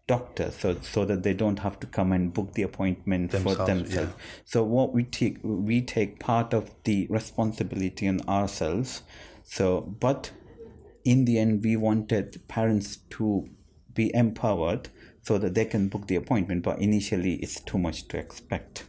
doctor 0.07 0.50
so 0.50 0.76
so 0.83 1.04
that 1.04 1.23
they 1.23 1.33
don't 1.33 1.61
have 1.61 1.78
to 1.78 1.87
come 1.87 2.11
and 2.11 2.33
book 2.33 2.54
the 2.54 2.62
appointment 2.62 3.30
themselves, 3.30 3.59
for 3.59 3.64
themselves. 3.64 4.12
Yeah. 4.16 4.23
So 4.45 4.64
what 4.64 4.92
we 4.92 5.04
take 5.04 5.38
we 5.42 5.83
take 5.83 6.19
part 6.19 6.52
of 6.52 6.75
the 6.85 7.07
responsibility 7.09 8.09
on 8.09 8.21
ourselves. 8.28 9.02
So 9.45 9.83
but 10.00 10.33
in 11.04 11.25
the 11.25 11.38
end, 11.38 11.64
we 11.64 11.76
wanted 11.76 12.40
parents 12.49 12.99
to 13.11 13.49
be 13.95 14.14
empowered 14.14 14.88
so 15.23 15.38
that 15.38 15.54
they 15.54 15.64
can 15.64 15.88
book 15.88 16.07
the 16.07 16.16
appointment. 16.16 16.62
But 16.62 16.78
initially, 16.78 17.35
it's 17.35 17.61
too 17.61 17.78
much 17.78 18.09
to 18.09 18.19
expect. 18.19 18.85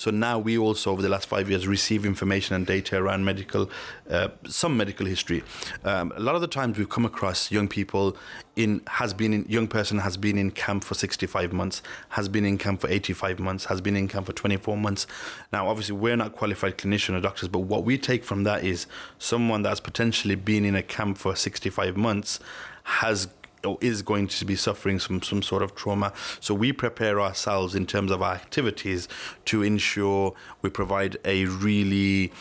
So 0.00 0.10
now 0.10 0.38
we 0.38 0.56
also, 0.56 0.92
over 0.92 1.02
the 1.02 1.10
last 1.10 1.28
five 1.28 1.50
years, 1.50 1.66
receive 1.66 2.06
information 2.06 2.56
and 2.56 2.66
data 2.66 2.96
around 2.96 3.22
medical, 3.22 3.70
uh, 4.08 4.28
some 4.46 4.74
medical 4.74 5.04
history. 5.04 5.44
Um, 5.84 6.10
a 6.16 6.20
lot 6.20 6.34
of 6.34 6.40
the 6.40 6.46
times 6.46 6.78
we've 6.78 6.88
come 6.88 7.04
across 7.04 7.50
young 7.50 7.68
people 7.68 8.16
in 8.56 8.80
has 8.86 9.12
been 9.12 9.34
in 9.34 9.44
young 9.46 9.68
person 9.68 9.98
has 9.98 10.16
been 10.16 10.38
in 10.38 10.52
camp 10.52 10.84
for 10.84 10.94
65 10.94 11.52
months, 11.52 11.82
has 12.08 12.30
been 12.30 12.46
in 12.46 12.56
camp 12.56 12.80
for 12.80 12.88
85 12.88 13.40
months, 13.40 13.66
has 13.66 13.82
been 13.82 13.94
in 13.94 14.08
camp 14.08 14.24
for 14.24 14.32
24 14.32 14.74
months. 14.78 15.06
Now, 15.52 15.68
obviously, 15.68 15.96
we're 15.96 16.16
not 16.16 16.32
qualified 16.32 16.78
clinician 16.78 17.14
or 17.14 17.20
doctors, 17.20 17.50
but 17.50 17.58
what 17.58 17.84
we 17.84 17.98
take 17.98 18.24
from 18.24 18.44
that 18.44 18.64
is 18.64 18.86
someone 19.18 19.60
that's 19.60 19.80
potentially 19.80 20.34
been 20.34 20.64
in 20.64 20.74
a 20.74 20.82
camp 20.82 21.18
for 21.18 21.36
65 21.36 21.98
months 21.98 22.40
has 22.84 23.28
or 23.64 23.78
is 23.80 24.02
going 24.02 24.28
to 24.28 24.44
be 24.44 24.56
suffering 24.56 24.98
some 24.98 25.22
some 25.22 25.42
sort 25.42 25.62
of 25.62 25.74
trauma. 25.74 26.12
So 26.40 26.54
we 26.54 26.72
prepare 26.72 27.20
ourselves 27.20 27.74
in 27.74 27.86
terms 27.86 28.10
of 28.10 28.22
our 28.22 28.34
activities 28.34 29.08
to 29.46 29.62
ensure 29.62 30.34
we 30.62 30.70
provide 30.70 31.16
a 31.24 31.46
really 31.46 32.32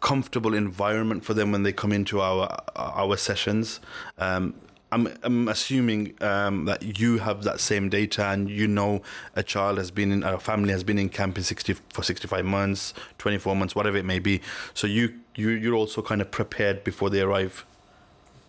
comfortable 0.00 0.54
environment 0.54 1.24
for 1.24 1.34
them 1.34 1.52
when 1.52 1.62
they 1.62 1.72
come 1.72 1.92
into 1.92 2.20
our 2.20 2.62
our 2.76 3.16
sessions. 3.16 3.80
Um, 4.18 4.54
I'm, 4.92 5.08
I'm 5.22 5.48
assuming 5.48 6.14
um, 6.20 6.64
that 6.64 6.98
you 6.98 7.18
have 7.18 7.44
that 7.44 7.60
same 7.60 7.88
data 7.90 8.26
and 8.26 8.50
you 8.50 8.66
know 8.66 9.02
a 9.36 9.42
child 9.42 9.78
has 9.78 9.90
been 9.92 10.10
in 10.10 10.22
a 10.24 10.40
family 10.40 10.72
has 10.72 10.82
been 10.82 10.98
in 10.98 11.08
camp 11.08 11.38
in 11.38 11.44
60 11.44 11.74
for 11.90 12.02
65 12.02 12.44
months 12.44 12.92
24 13.18 13.54
months 13.54 13.76
whatever 13.76 13.96
it 13.96 14.04
may 14.04 14.18
be 14.18 14.40
so 14.74 14.88
you 14.88 15.14
you 15.36 15.50
you're 15.50 15.76
also 15.76 16.02
kind 16.02 16.20
of 16.20 16.32
prepared 16.32 16.82
before 16.82 17.08
they 17.08 17.20
arrive 17.20 17.64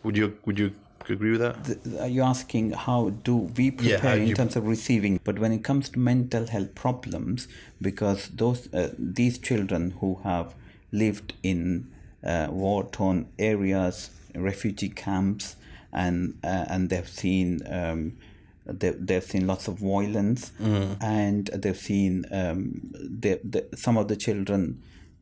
would 0.03 0.17
you 0.17 0.35
would 0.45 0.57
you 0.57 0.73
agree 1.09 1.31
with 1.31 1.41
that? 1.41 1.63
The, 1.63 2.01
are 2.01 2.07
you 2.07 2.21
asking 2.21 2.71
how 2.71 3.09
do 3.09 3.35
we 3.35 3.71
prepare 3.71 4.17
yeah, 4.17 4.23
in 4.23 4.33
terms 4.35 4.55
of 4.55 4.67
receiving? 4.67 5.19
But 5.23 5.39
when 5.39 5.51
it 5.51 5.63
comes 5.63 5.89
to 5.89 5.99
mental 5.99 6.47
health 6.47 6.75
problems, 6.75 7.47
because 7.81 8.29
those 8.29 8.71
uh, 8.73 8.93
these 8.97 9.37
children 9.37 9.91
who 9.99 10.19
have 10.23 10.53
lived 10.91 11.33
in 11.43 11.91
uh, 12.23 12.47
war-torn 12.49 13.27
areas, 13.39 14.11
refugee 14.35 14.89
camps, 14.89 15.55
and 15.91 16.37
uh, 16.43 16.65
and 16.67 16.89
they've 16.89 17.09
seen. 17.09 17.61
Um, 17.69 18.17
they, 18.63 18.91
they've 18.91 19.23
seen 19.23 19.47
lots 19.47 19.67
of 19.67 19.79
violence 19.79 20.51
mm. 20.61 20.95
and 21.01 21.47
they've 21.47 21.75
seen 21.75 22.25
um, 22.31 22.79
they, 22.93 23.39
they, 23.43 23.63
some 23.75 23.97
of 23.97 24.07
the 24.07 24.15
children 24.15 24.81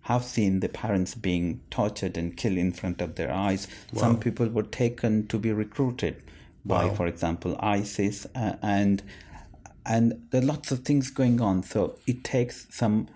have 0.10 0.24
seen 0.24 0.60
the 0.60 0.68
parents 0.68 1.14
being 1.14 1.62
tortured 1.70 2.18
and 2.18 2.36
killed 2.36 2.58
in 2.58 2.72
front 2.72 3.00
of 3.00 3.14
their 3.14 3.32
eyes. 3.32 3.68
Wow. 3.94 4.02
Some 4.02 4.20
people 4.20 4.50
were 4.50 4.64
taken 4.64 5.28
to 5.28 5.38
be 5.38 5.52
recruited 5.52 6.24
by, 6.66 6.86
wow. 6.86 6.96
for 6.96 7.06
example, 7.06 7.56
ISIS, 7.60 8.26
uh, 8.34 8.56
and 8.64 9.04
and 9.86 10.28
there 10.32 10.42
are 10.42 10.46
lots 10.46 10.72
of 10.72 10.80
things 10.80 11.12
going 11.12 11.40
on. 11.42 11.62
So 11.62 12.00
it 12.08 12.24
takes 12.24 12.66
some 12.72 13.08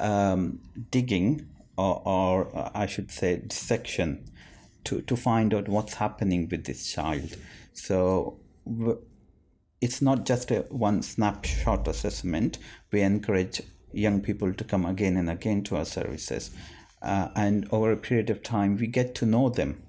um, 0.00 0.58
digging, 0.90 1.46
or, 1.76 2.02
or 2.04 2.56
uh, 2.56 2.70
I 2.74 2.86
should 2.86 3.12
say, 3.12 3.36
dissection, 3.36 4.24
to 4.84 5.02
to 5.02 5.16
find 5.16 5.54
out 5.54 5.68
what's 5.68 5.94
happening 5.94 6.48
with 6.50 6.64
this 6.64 6.92
child. 6.92 7.36
So. 7.72 8.40
it's 9.84 10.00
not 10.00 10.24
just 10.24 10.50
a 10.50 10.60
one 10.70 11.02
snapshot 11.02 11.86
assessment. 11.86 12.58
We 12.90 13.02
encourage 13.02 13.60
young 13.94 14.20
people 14.20 14.52
to 14.52 14.64
come 14.64 14.84
again 14.84 15.16
and 15.16 15.30
again 15.30 15.62
to 15.64 15.76
our 15.76 15.84
services. 15.84 16.50
Uh, 17.02 17.28
and 17.36 17.68
over 17.70 17.92
a 17.92 17.96
period 17.96 18.30
of 18.30 18.42
time, 18.42 18.76
we 18.76 18.86
get 18.86 19.14
to 19.16 19.26
know 19.26 19.48
them. 19.48 19.82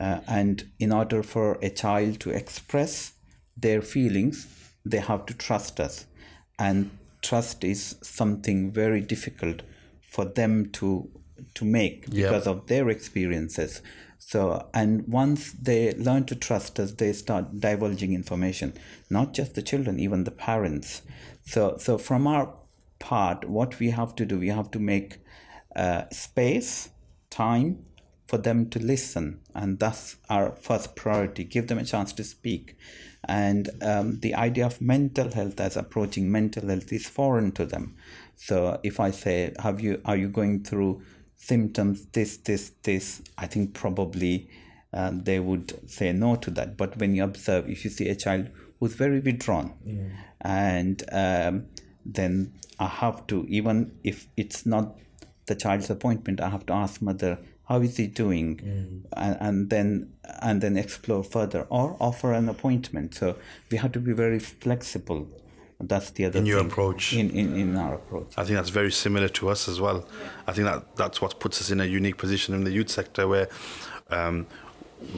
Uh, 0.00 0.20
and 0.26 0.68
in 0.78 0.92
order 0.92 1.22
for 1.22 1.58
a 1.62 1.70
child 1.70 2.20
to 2.20 2.30
express 2.30 3.12
their 3.56 3.82
feelings, 3.82 4.46
they 4.84 4.98
have 4.98 5.26
to 5.26 5.34
trust 5.34 5.80
us. 5.80 6.06
And 6.58 6.90
trust 7.22 7.64
is 7.64 7.96
something 8.02 8.70
very 8.72 9.00
difficult 9.00 9.62
for 10.00 10.24
them 10.24 10.70
to 10.70 11.10
to 11.54 11.64
make 11.64 12.10
because 12.10 12.46
yep. 12.46 12.54
of 12.54 12.66
their 12.66 12.88
experiences. 12.88 13.80
So, 14.18 14.68
and 14.74 15.06
once 15.06 15.52
they 15.52 15.94
learn 15.94 16.24
to 16.24 16.34
trust 16.34 16.80
us, 16.80 16.92
they 16.92 17.12
start 17.12 17.60
divulging 17.60 18.12
information, 18.12 18.74
not 19.08 19.32
just 19.32 19.54
the 19.54 19.62
children, 19.62 20.00
even 20.00 20.24
the 20.24 20.32
parents. 20.32 21.02
So, 21.46 21.76
so 21.78 21.96
from 21.96 22.26
our 22.26 22.52
part, 22.98 23.48
what 23.48 23.78
we 23.78 23.90
have 23.90 24.14
to 24.16 24.26
do, 24.26 24.38
we 24.38 24.48
have 24.48 24.70
to 24.72 24.78
make 24.78 25.18
uh, 25.76 26.04
space, 26.10 26.90
time 27.30 27.84
for 28.26 28.38
them 28.38 28.68
to 28.70 28.78
listen. 28.78 29.40
And 29.54 29.78
that's 29.78 30.16
our 30.28 30.56
first 30.56 30.94
priority. 30.94 31.44
Give 31.44 31.66
them 31.66 31.78
a 31.78 31.84
chance 31.84 32.12
to 32.14 32.24
speak. 32.24 32.76
And 33.24 33.70
um, 33.82 34.20
the 34.20 34.34
idea 34.34 34.66
of 34.66 34.80
mental 34.80 35.30
health 35.30 35.60
as 35.60 35.76
approaching 35.76 36.30
mental 36.30 36.68
health 36.68 36.92
is 36.92 37.08
foreign 37.08 37.52
to 37.52 37.66
them. 37.66 37.96
So 38.36 38.80
if 38.82 39.00
I 39.00 39.10
say, 39.10 39.54
have 39.58 39.80
you, 39.80 40.00
are 40.04 40.16
you 40.16 40.28
going 40.28 40.62
through 40.62 41.02
symptoms, 41.36 42.06
this, 42.12 42.36
this, 42.38 42.72
this, 42.82 43.22
I 43.36 43.46
think 43.46 43.74
probably 43.74 44.48
uh, 44.92 45.10
they 45.14 45.40
would 45.40 45.90
say 45.90 46.12
no 46.12 46.36
to 46.36 46.50
that. 46.52 46.76
But 46.76 46.98
when 46.98 47.14
you 47.14 47.24
observe, 47.24 47.68
if 47.68 47.84
you 47.84 47.90
see 47.90 48.08
a 48.08 48.14
child 48.14 48.50
who's 48.78 48.94
very 48.94 49.20
withdrawn 49.20 49.74
mm. 49.86 50.10
and 50.40 51.02
um, 51.12 51.66
then 52.08 52.54
I 52.78 52.86
have 52.86 53.26
to, 53.28 53.44
even 53.48 53.92
if 54.02 54.26
it's 54.36 54.64
not 54.64 54.96
the 55.46 55.54
child's 55.54 55.90
appointment, 55.90 56.40
I 56.40 56.48
have 56.48 56.66
to 56.66 56.72
ask 56.72 57.02
mother, 57.02 57.38
how 57.68 57.80
is 57.82 57.98
he 57.98 58.06
doing? 58.06 58.56
Mm. 58.56 59.04
And, 59.12 59.36
and 59.40 59.70
then 59.70 60.12
and 60.40 60.60
then 60.62 60.76
explore 60.76 61.22
further 61.22 61.66
or 61.68 61.96
offer 62.00 62.32
an 62.32 62.48
appointment. 62.48 63.14
So 63.14 63.36
we 63.70 63.76
have 63.78 63.92
to 63.92 64.00
be 64.00 64.12
very 64.12 64.38
flexible. 64.38 65.28
That's 65.80 66.10
the 66.10 66.24
other 66.24 66.38
in 66.38 66.46
your 66.46 66.60
thing. 66.60 66.70
approach. 66.70 67.12
In, 67.12 67.30
in 67.30 67.54
in 67.54 67.76
our 67.76 67.94
approach. 67.94 68.32
I 68.36 68.44
think 68.44 68.56
that's 68.56 68.70
very 68.70 68.90
similar 68.90 69.28
to 69.28 69.50
us 69.50 69.68
as 69.68 69.80
well. 69.80 70.08
I 70.46 70.52
think 70.52 70.66
that 70.66 70.96
that's 70.96 71.20
what 71.20 71.38
puts 71.40 71.60
us 71.60 71.70
in 71.70 71.80
a 71.80 71.84
unique 71.84 72.16
position 72.16 72.54
in 72.54 72.64
the 72.64 72.72
youth 72.72 72.88
sector 72.88 73.28
where 73.28 73.48
um, 74.10 74.46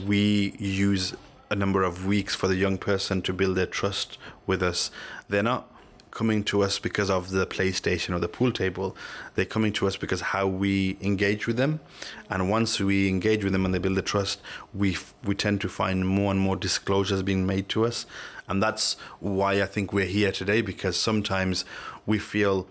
we 0.06 0.54
use 0.58 1.14
a 1.50 1.54
number 1.56 1.82
of 1.82 2.06
weeks 2.06 2.34
for 2.34 2.48
the 2.48 2.56
young 2.56 2.78
person 2.78 3.22
to 3.22 3.32
build 3.32 3.56
their 3.56 3.66
trust 3.66 4.18
with 4.46 4.62
us. 4.62 4.90
They're 5.28 5.42
not 5.42 5.72
coming 6.10 6.42
to 6.44 6.62
us 6.62 6.78
because 6.78 7.10
of 7.10 7.30
the 7.30 7.46
PlayStation 7.46 8.14
or 8.14 8.18
the 8.18 8.28
pool 8.28 8.52
table. 8.52 8.96
They're 9.34 9.44
coming 9.44 9.72
to 9.74 9.86
us 9.86 9.96
because 9.96 10.20
how 10.20 10.46
we 10.46 10.96
engage 11.00 11.46
with 11.46 11.56
them, 11.56 11.80
and 12.28 12.50
once 12.50 12.80
we 12.80 13.08
engage 13.08 13.44
with 13.44 13.52
them 13.52 13.64
and 13.64 13.74
they 13.74 13.78
build 13.78 13.96
the 13.96 14.02
trust, 14.02 14.40
we 14.74 14.96
we 15.24 15.34
tend 15.34 15.60
to 15.62 15.68
find 15.68 16.06
more 16.06 16.30
and 16.30 16.40
more 16.40 16.56
disclosures 16.56 17.22
being 17.22 17.46
made 17.46 17.68
to 17.70 17.86
us, 17.86 18.06
and 18.48 18.62
that's 18.62 18.94
why 19.20 19.62
I 19.62 19.66
think 19.66 19.92
we're 19.92 20.06
here 20.06 20.32
today 20.32 20.60
because 20.60 20.96
sometimes 20.98 21.64
we 22.06 22.18
feel 22.18 22.66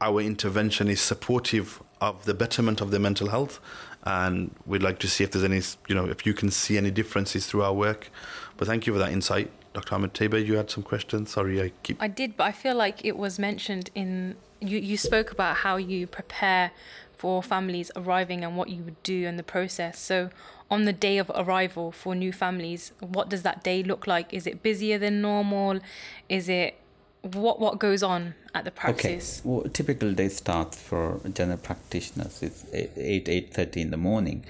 our 0.00 0.20
intervention 0.20 0.88
is 0.88 1.00
supportive 1.00 1.82
of 2.00 2.24
the 2.24 2.34
betterment 2.34 2.80
of 2.80 2.90
their 2.90 3.00
mental 3.00 3.28
health. 3.28 3.60
And 4.02 4.54
we'd 4.64 4.82
like 4.82 4.98
to 5.00 5.08
see 5.08 5.24
if 5.24 5.30
there's 5.30 5.44
any 5.44 5.60
you 5.88 5.94
know 5.94 6.06
if 6.06 6.24
you 6.24 6.32
can 6.32 6.50
see 6.50 6.78
any 6.78 6.90
differences 6.90 7.46
through 7.46 7.62
our 7.62 7.74
work. 7.74 8.10
But 8.56 8.66
thank 8.66 8.86
you 8.86 8.92
for 8.92 8.98
that 8.98 9.12
insight 9.12 9.50
Dr. 9.72 9.94
Ahmed 9.94 10.14
Taiba, 10.14 10.44
you 10.44 10.56
had 10.56 10.70
some 10.70 10.82
questions. 10.82 11.30
Sorry, 11.30 11.62
I 11.62 11.72
keep. 11.82 12.02
I 12.02 12.08
did, 12.08 12.36
but 12.36 12.44
I 12.44 12.52
feel 12.52 12.74
like 12.74 13.04
it 13.04 13.16
was 13.16 13.38
mentioned 13.38 13.90
in. 13.94 14.36
You, 14.60 14.78
you 14.78 14.96
spoke 14.96 15.30
about 15.30 15.56
how 15.58 15.76
you 15.76 16.06
prepare 16.06 16.72
for 17.16 17.42
families 17.42 17.90
arriving 17.96 18.44
and 18.44 18.56
what 18.56 18.68
you 18.68 18.82
would 18.82 19.02
do 19.02 19.26
in 19.26 19.36
the 19.36 19.42
process. 19.42 19.98
So, 19.98 20.30
on 20.70 20.84
the 20.84 20.92
day 20.92 21.18
of 21.18 21.30
arrival 21.34 21.92
for 21.92 22.14
new 22.14 22.32
families, 22.32 22.92
what 23.00 23.28
does 23.28 23.42
that 23.42 23.62
day 23.62 23.82
look 23.82 24.06
like? 24.06 24.34
Is 24.34 24.46
it 24.46 24.62
busier 24.62 24.98
than 24.98 25.22
normal? 25.22 25.80
Is 26.28 26.48
it 26.48 26.76
what 27.22 27.60
what 27.60 27.78
goes 27.78 28.02
on 28.02 28.34
at 28.54 28.64
the 28.64 28.70
practice? 28.70 29.40
Okay. 29.40 29.48
Well, 29.48 29.62
typical 29.72 30.12
day 30.12 30.28
starts 30.28 30.80
for 30.80 31.20
general 31.32 31.58
practitioners 31.58 32.42
is 32.42 32.66
eight 32.72 33.28
eight 33.28 33.54
thirty 33.54 33.80
in 33.82 33.90
the 33.90 33.96
morning. 33.96 34.44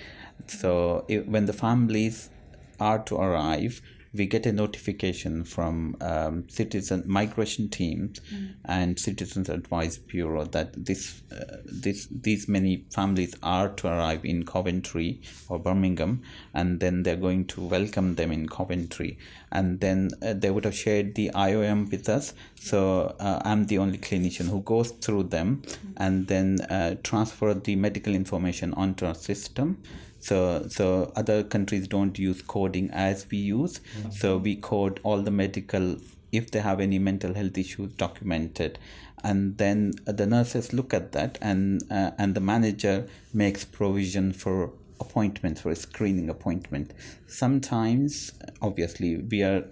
So 0.46 1.04
it, 1.08 1.28
when 1.28 1.46
the 1.46 1.52
families 1.52 2.30
are 2.78 2.98
to 3.00 3.16
arrive, 3.16 3.82
we 4.12 4.26
get 4.26 4.44
a 4.44 4.52
notification 4.52 5.44
from 5.44 5.96
um, 6.00 6.48
citizen 6.48 7.04
migration 7.06 7.68
teams 7.68 8.18
mm. 8.32 8.54
and 8.64 8.98
citizens 8.98 9.48
advice 9.48 9.98
bureau 9.98 10.44
that 10.44 10.72
this 10.84 11.22
uh, 11.30 11.58
this 11.64 12.08
these 12.10 12.48
many 12.48 12.84
families 12.90 13.34
are 13.42 13.68
to 13.68 13.86
arrive 13.86 14.24
in 14.24 14.44
Coventry 14.44 15.20
or 15.48 15.58
Birmingham 15.58 16.22
and 16.52 16.80
then 16.80 17.04
they're 17.04 17.16
going 17.16 17.44
to 17.46 17.60
welcome 17.60 18.16
them 18.16 18.32
in 18.32 18.48
Coventry 18.48 19.16
and 19.52 19.80
then 19.80 20.10
uh, 20.22 20.32
they 20.32 20.50
would 20.50 20.64
have 20.64 20.74
shared 20.74 21.14
the 21.14 21.30
IOM 21.34 21.90
with 21.90 22.08
us. 22.08 22.34
So 22.54 23.16
uh, 23.18 23.40
I'm 23.44 23.66
the 23.66 23.78
only 23.78 23.98
clinician 23.98 24.48
who 24.48 24.62
goes 24.62 24.90
through 24.90 25.24
them 25.24 25.62
and 25.96 26.26
then 26.28 26.60
uh, 26.62 26.96
transfer 27.02 27.54
the 27.54 27.76
medical 27.76 28.14
information 28.14 28.72
onto 28.74 29.06
our 29.06 29.14
system. 29.14 29.82
So 30.20 30.66
so 30.68 31.12
other 31.16 31.42
countries 31.42 31.88
don't 31.88 32.18
use 32.18 32.42
coding 32.42 32.90
as 32.92 33.26
we 33.30 33.38
use. 33.38 33.80
Mm-hmm. 33.80 34.10
so 34.10 34.36
we 34.36 34.56
code 34.56 35.00
all 35.02 35.22
the 35.22 35.30
medical 35.30 35.96
if 36.30 36.50
they 36.50 36.60
have 36.60 36.78
any 36.78 36.98
mental 36.98 37.34
health 37.34 37.58
issues 37.58 37.92
documented. 37.94 38.78
And 39.22 39.58
then 39.58 39.92
the 40.06 40.26
nurses 40.26 40.72
look 40.72 40.94
at 40.94 41.12
that 41.12 41.38
and 41.42 41.82
uh, 41.90 42.12
and 42.18 42.34
the 42.34 42.40
manager 42.40 43.08
makes 43.34 43.64
provision 43.64 44.32
for 44.32 44.72
appointment 45.00 45.58
for 45.58 45.70
a 45.70 45.76
screening 45.76 46.28
appointment. 46.28 46.92
Sometimes, 47.26 48.32
obviously, 48.60 49.16
we 49.16 49.42
are 49.42 49.64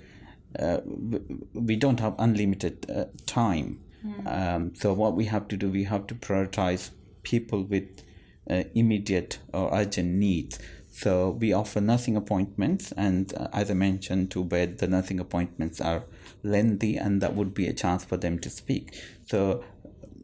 uh, 0.58 0.78
we 1.52 1.76
don't 1.76 2.00
have 2.00 2.14
unlimited 2.18 2.90
uh, 2.90 3.04
time. 3.26 3.80
Um, 4.26 4.74
so 4.74 4.92
what 4.92 5.14
we 5.14 5.26
have 5.26 5.48
to 5.48 5.56
do, 5.56 5.68
we 5.68 5.84
have 5.84 6.06
to 6.06 6.14
prioritize 6.14 6.90
people 7.22 7.62
with 7.64 8.02
uh, 8.50 8.64
immediate 8.74 9.38
or 9.52 9.70
urgent 9.72 10.14
needs. 10.14 10.58
So 10.90 11.30
we 11.30 11.52
offer 11.52 11.80
nursing 11.80 12.16
appointments, 12.16 12.92
and 12.92 13.32
uh, 13.34 13.48
as 13.52 13.70
I 13.70 13.74
mentioned, 13.74 14.30
too 14.30 14.44
bad 14.44 14.78
the 14.78 14.88
nursing 14.88 15.20
appointments 15.20 15.80
are 15.80 16.04
lengthy, 16.42 16.96
and 16.96 17.20
that 17.20 17.34
would 17.34 17.54
be 17.54 17.66
a 17.68 17.72
chance 17.72 18.04
for 18.04 18.16
them 18.16 18.38
to 18.40 18.50
speak. 18.50 19.00
So 19.26 19.62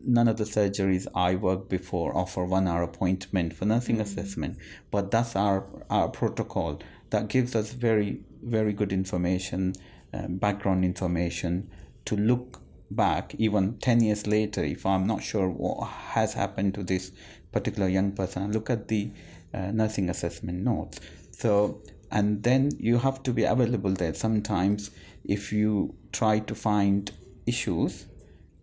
none 0.06 0.28
of 0.28 0.36
the 0.36 0.44
surgeries 0.44 1.06
I 1.14 1.34
worked 1.34 1.68
before 1.68 2.16
offer 2.16 2.44
one 2.44 2.68
hour 2.68 2.82
appointment 2.82 3.54
for 3.54 3.64
nursing 3.64 4.00
assessment, 4.00 4.58
but 4.90 5.10
that's 5.10 5.36
our 5.36 5.66
our 5.90 6.08
protocol 6.08 6.80
that 7.10 7.28
gives 7.28 7.54
us 7.54 7.72
very 7.72 8.20
very 8.42 8.72
good 8.72 8.92
information, 8.92 9.74
uh, 10.12 10.26
background 10.28 10.84
information 10.84 11.70
to 12.04 12.16
look 12.16 12.60
back 12.90 13.34
even 13.38 13.78
10 13.78 14.02
years 14.02 14.26
later 14.26 14.62
if 14.62 14.84
i'm 14.84 15.06
not 15.06 15.22
sure 15.22 15.48
what 15.48 15.88
has 15.88 16.34
happened 16.34 16.74
to 16.74 16.82
this 16.82 17.10
particular 17.50 17.88
young 17.88 18.12
person 18.12 18.52
look 18.52 18.68
at 18.68 18.88
the 18.88 19.10
uh, 19.54 19.70
nursing 19.70 20.10
assessment 20.10 20.64
notes. 20.64 21.00
So 21.30 21.80
and 22.10 22.42
then 22.42 22.70
you 22.78 22.98
have 22.98 23.22
to 23.22 23.32
be 23.32 23.44
available 23.44 23.92
there 23.92 24.12
sometimes 24.12 24.90
if 25.24 25.52
you 25.52 25.94
try 26.12 26.40
to 26.40 26.54
find 26.54 27.10
issues 27.46 28.06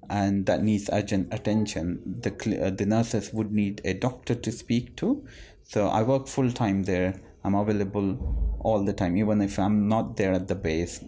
and 0.09 0.45
that 0.45 0.63
needs 0.63 0.89
urgent 0.91 1.33
attention 1.33 2.19
the 2.21 2.31
uh, 2.65 2.69
the 2.69 2.85
nurses 2.85 3.31
would 3.33 3.51
need 3.51 3.81
a 3.85 3.93
doctor 3.93 4.35
to 4.35 4.51
speak 4.51 4.95
to. 4.97 5.25
So 5.63 5.87
i 5.87 6.03
work 6.03 6.27
full 6.27 6.51
time 6.51 6.83
there. 6.83 7.19
I'm 7.43 7.55
available 7.55 8.59
all 8.59 8.83
the 8.83 8.93
time. 8.93 9.17
Even 9.17 9.41
if 9.41 9.57
i'm 9.57 9.87
not 9.87 10.17
there 10.17 10.33
at 10.33 10.47
the 10.47 10.55
base 10.55 11.03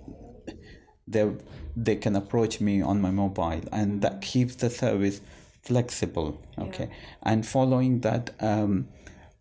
they 1.08 1.32
they 1.76 1.96
can 1.96 2.16
approach 2.16 2.62
me 2.62 2.82
on 2.82 3.02
my 3.02 3.12
mobile 3.12 3.62
and 3.72 4.02
that 4.02 4.22
keeps 4.22 4.56
the 4.56 4.70
service 4.70 5.22
flexible 5.64 6.40
okay? 6.58 6.90
And 7.24 7.46
following 7.46 8.02
that 8.02 8.32
um, 8.40 8.88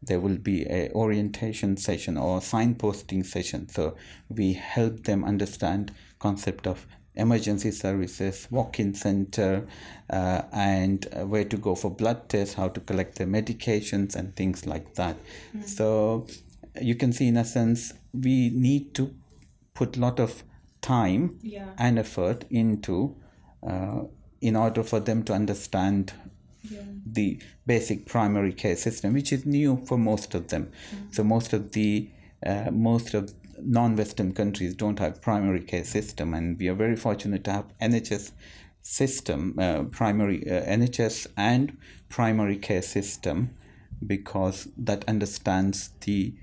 there 0.00 0.20
will 0.20 0.38
be 0.38 0.64
a 0.66 0.90
orientation 0.92 1.76
session 1.76 2.16
or 2.16 2.40
signposting 2.40 3.24
session. 3.24 3.68
So 3.68 3.96
we 4.28 4.54
help 4.54 5.04
them 5.04 5.24
understand 5.24 5.92
concept 6.18 6.66
of 6.66 6.86
emergency 7.14 7.70
services 7.70 8.48
walk-in 8.50 8.94
center 8.94 9.66
uh, 10.10 10.42
and 10.52 11.06
uh, 11.12 11.26
where 11.26 11.44
to 11.44 11.56
go 11.56 11.74
for 11.74 11.90
blood 11.90 12.28
tests 12.28 12.54
how 12.54 12.68
to 12.68 12.80
collect 12.80 13.16
their 13.18 13.26
medications 13.26 14.16
and 14.16 14.34
things 14.36 14.66
like 14.66 14.94
that. 14.94 15.16
So 15.66 16.26
you 16.80 16.94
can 16.94 17.12
see 17.12 17.28
in 17.28 17.36
a 17.36 17.44
sense 17.44 17.92
we 18.14 18.50
need 18.50 18.94
to 18.94 19.14
put 19.74 19.96
a 19.96 20.00
lot 20.00 20.18
of 20.20 20.42
time 20.80 21.38
Yeah. 21.42 21.70
and 21.78 21.98
effort 21.98 22.44
into 22.50 23.16
uh, 23.66 24.02
in 24.40 24.56
order 24.56 24.82
for 24.82 24.98
them 25.00 25.22
to 25.24 25.32
understand 25.32 26.12
the 27.04 27.40
basic 27.66 28.06
primary 28.06 28.52
care 28.52 28.76
system 28.76 29.12
which 29.14 29.32
is 29.32 29.44
new 29.44 29.76
for 29.86 29.98
most 29.98 30.34
of 30.34 30.48
them. 30.48 30.70
So 31.10 31.22
most 31.24 31.52
of 31.52 31.72
the 31.72 32.08
uh, 32.46 32.70
most 32.72 33.14
of 33.14 33.32
non-western 33.64 34.32
countries 34.32 34.74
don't 34.74 34.98
have 34.98 35.20
primary 35.22 35.60
care 35.60 35.84
system 35.84 36.34
and 36.34 36.58
we 36.58 36.68
are 36.68 36.74
very 36.74 36.96
fortunate 36.96 37.44
to 37.44 37.52
have 37.52 37.66
nhs 37.80 38.32
system 38.82 39.56
uh, 39.58 39.82
primary 39.84 40.38
uh, 40.50 40.62
nhs 40.64 41.26
and 41.36 41.76
primary 42.08 42.56
care 42.56 42.82
system 42.82 43.50
because 44.06 44.68
that 44.76 45.04
understands 45.08 45.90
the 46.00 46.34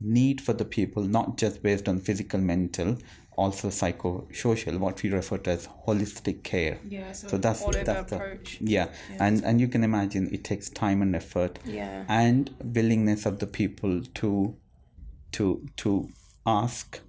need 0.00 0.40
for 0.40 0.52
the 0.52 0.64
people 0.64 1.02
not 1.02 1.38
just 1.38 1.62
based 1.62 1.88
on 1.88 1.98
physical 1.98 2.38
mental 2.40 2.98
also 3.36 3.68
psychosocial 3.68 4.78
what 4.78 5.02
we 5.02 5.10
refer 5.10 5.38
to 5.38 5.50
as 5.50 5.66
holistic 5.86 6.42
care 6.42 6.78
Yeah, 6.88 7.12
so 7.12 7.28
so 7.28 7.36
that's 7.38 7.64
that's 7.64 8.10
the, 8.10 8.16
approach. 8.16 8.58
yeah. 8.60 8.88
and 9.18 9.44
and 9.44 9.60
you 9.60 9.68
can 9.68 9.84
imagine 9.84 10.28
it 10.32 10.42
takes 10.44 10.68
time 10.70 11.02
and 11.02 11.14
effort 11.16 11.58
Yeah. 11.64 12.04
and 12.08 12.50
willingness 12.62 13.26
of 13.26 13.38
the 13.38 13.46
people 13.46 14.02
to 14.20 14.54
to 15.32 15.66
to 15.76 16.08
ask 16.46 17.00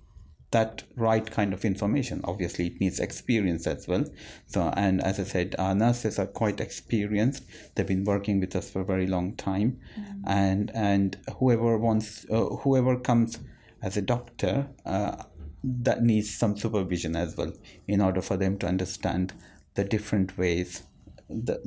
that 0.51 0.83
right 0.95 1.29
kind 1.29 1.53
of 1.53 1.65
information. 1.65 2.21
Obviously 2.23 2.67
it 2.67 2.79
needs 2.79 2.99
experience 2.99 3.67
as 3.67 3.87
well. 3.87 4.05
So 4.45 4.73
and 4.75 5.03
as 5.03 5.19
i 5.19 5.23
said 5.23 5.55
our 5.59 5.75
nurses 5.75 6.17
are 6.19 6.25
quite 6.25 6.59
experienced. 6.61 7.43
They've 7.75 7.87
been 7.87 8.05
working 8.05 8.39
with 8.39 8.55
us 8.55 8.69
for 8.69 8.81
a 8.81 8.85
very 8.85 9.07
long 9.07 9.35
time. 9.35 9.79
And 10.25 10.71
and 10.73 11.17
whoever 11.39 11.77
wants 11.77 12.25
uh, 12.29 12.45
whoever 12.45 12.97
comes 12.97 13.39
as 13.81 13.97
a 13.97 14.01
doctor 14.01 14.69
uh, 14.85 15.23
that 15.63 16.01
needs 16.01 16.33
some 16.33 16.57
supervision 16.57 17.15
as 17.15 17.35
well 17.35 17.53
in 17.87 18.01
order 18.01 18.21
for 18.21 18.37
them 18.37 18.57
to 18.59 18.67
understand 18.67 19.33
the 19.75 19.83
different 19.83 20.37
ways 20.37 20.83
that 21.29 21.59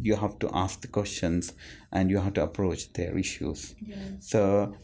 you 0.00 0.16
have 0.16 0.38
to 0.38 0.50
ask 0.52 0.82
the 0.82 0.88
questions 0.88 1.54
and 1.90 2.10
you 2.10 2.18
have 2.18 2.34
to 2.34 2.42
approach 2.42 2.92
their 2.92 3.16
issues. 3.16 3.74
So 4.20 4.74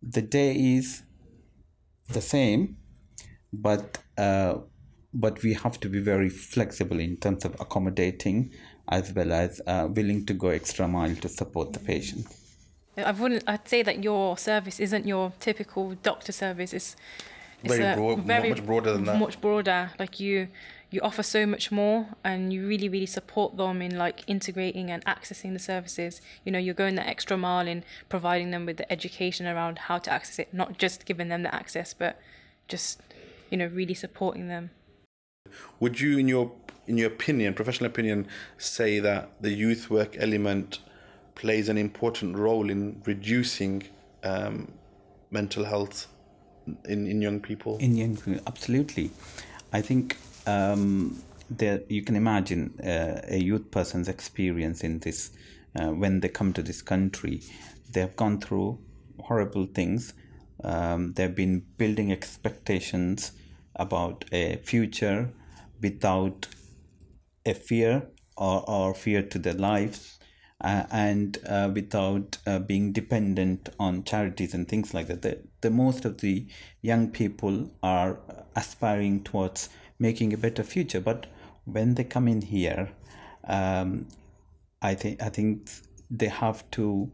the 0.00 0.22
day 0.22 0.54
is 0.54 1.02
the 2.08 2.20
same 2.20 2.76
but 3.52 3.98
uh, 4.18 4.54
but 5.14 5.42
we 5.42 5.54
have 5.54 5.80
to 5.80 5.88
be 5.88 5.98
very 6.00 6.28
flexible 6.28 7.00
in 7.00 7.16
terms 7.16 7.44
of 7.44 7.54
accommodating 7.60 8.50
as 8.88 9.12
well 9.12 9.32
as 9.32 9.60
uh, 9.66 9.88
willing 9.90 10.24
to 10.26 10.34
go 10.34 10.48
extra 10.48 10.86
mile 10.86 11.14
to 11.16 11.28
support 11.28 11.72
the 11.72 11.80
patient 11.80 12.26
I 12.98 13.12
wouldn't. 13.12 13.44
I'd 13.46 13.68
say 13.68 13.82
that 13.82 14.02
your 14.02 14.38
service 14.38 14.80
isn't 14.80 15.06
your 15.06 15.32
typical 15.38 15.94
doctor 16.02 16.32
service. 16.32 16.72
It's, 16.72 16.96
it's 17.62 17.74
Very 17.76 17.92
a 17.92 17.94
broad- 17.94 18.26
much 18.26 18.64
broader 18.64 18.92
than 18.94 19.04
that. 19.04 19.18
Much 19.18 19.38
broader. 19.38 19.90
Like 19.98 20.18
you, 20.18 20.48
you 20.90 21.00
offer 21.00 21.22
so 21.22 21.46
much 21.46 21.72
more, 21.72 22.06
and 22.22 22.52
you 22.52 22.66
really, 22.66 22.88
really 22.88 23.06
support 23.06 23.56
them 23.56 23.82
in 23.82 23.98
like 23.98 24.22
integrating 24.26 24.90
and 24.90 25.04
accessing 25.04 25.52
the 25.52 25.58
services. 25.58 26.20
You 26.44 26.52
know, 26.52 26.58
you're 26.58 26.74
going 26.74 26.94
the 26.94 27.06
extra 27.06 27.36
mile 27.36 27.66
in 27.66 27.84
providing 28.08 28.50
them 28.50 28.66
with 28.66 28.76
the 28.76 28.90
education 28.90 29.46
around 29.46 29.78
how 29.78 29.98
to 29.98 30.12
access 30.12 30.38
it, 30.38 30.54
not 30.54 30.78
just 30.78 31.04
giving 31.04 31.28
them 31.28 31.42
the 31.42 31.54
access, 31.54 31.92
but 31.92 32.20
just, 32.68 33.00
you 33.50 33.58
know, 33.58 33.66
really 33.66 33.94
supporting 33.94 34.48
them. 34.48 34.70
Would 35.80 36.00
you, 36.00 36.18
in 36.18 36.28
your 36.28 36.52
in 36.86 36.96
your 36.98 37.08
opinion, 37.08 37.52
professional 37.54 37.90
opinion, 37.90 38.28
say 38.58 39.00
that 39.00 39.30
the 39.40 39.50
youth 39.50 39.90
work 39.90 40.16
element 40.18 40.78
plays 41.34 41.68
an 41.68 41.78
important 41.78 42.36
role 42.36 42.70
in 42.70 43.02
reducing 43.04 43.82
um, 44.22 44.72
mental 45.30 45.64
health 45.64 46.06
in, 46.84 47.06
in 47.06 47.20
young 47.22 47.40
people? 47.40 47.76
in 47.78 47.94
young 47.96 48.16
people 48.16 48.40
absolutely 48.46 49.10
i 49.72 49.80
think 49.80 50.16
um, 50.46 51.22
there 51.50 51.82
you 51.88 52.02
can 52.02 52.16
imagine 52.16 52.78
uh, 52.80 53.20
a 53.28 53.38
youth 53.38 53.70
person's 53.70 54.08
experience 54.08 54.82
in 54.82 54.98
this 55.00 55.30
uh, 55.78 55.88
when 55.88 56.20
they 56.20 56.28
come 56.28 56.52
to 56.52 56.62
this 56.62 56.82
country 56.82 57.42
they 57.90 58.00
have 58.00 58.16
gone 58.16 58.40
through 58.40 58.78
horrible 59.20 59.66
things 59.66 60.14
um, 60.64 61.12
they've 61.12 61.34
been 61.34 61.64
building 61.76 62.10
expectations 62.10 63.32
about 63.76 64.24
a 64.32 64.56
future 64.56 65.30
without 65.80 66.46
a 67.44 67.54
fear 67.54 68.08
or, 68.36 68.68
or 68.68 68.94
fear 68.94 69.22
to 69.22 69.38
their 69.38 69.54
lives 69.54 70.18
uh, 70.60 70.84
and 70.90 71.38
uh, 71.46 71.70
without 71.72 72.38
uh, 72.46 72.58
being 72.58 72.92
dependent 72.92 73.68
on 73.78 74.02
charities 74.04 74.54
and 74.54 74.68
things 74.68 74.94
like 74.94 75.06
that. 75.06 75.22
The, 75.22 75.42
the 75.60 75.70
most 75.70 76.04
of 76.04 76.18
the 76.18 76.46
young 76.80 77.10
people 77.10 77.70
are 77.82 78.18
aspiring 78.54 79.22
towards 79.22 79.68
making 79.98 80.32
a 80.32 80.36
better 80.36 80.62
future, 80.62 81.00
but 81.00 81.26
when 81.64 81.94
they 81.94 82.04
come 82.04 82.28
in 82.28 82.42
here, 82.42 82.90
um, 83.44 84.06
I 84.82 84.94
think 84.94 85.22
I 85.22 85.28
think 85.28 85.70
they 86.10 86.28
have 86.28 86.70
to 86.72 87.10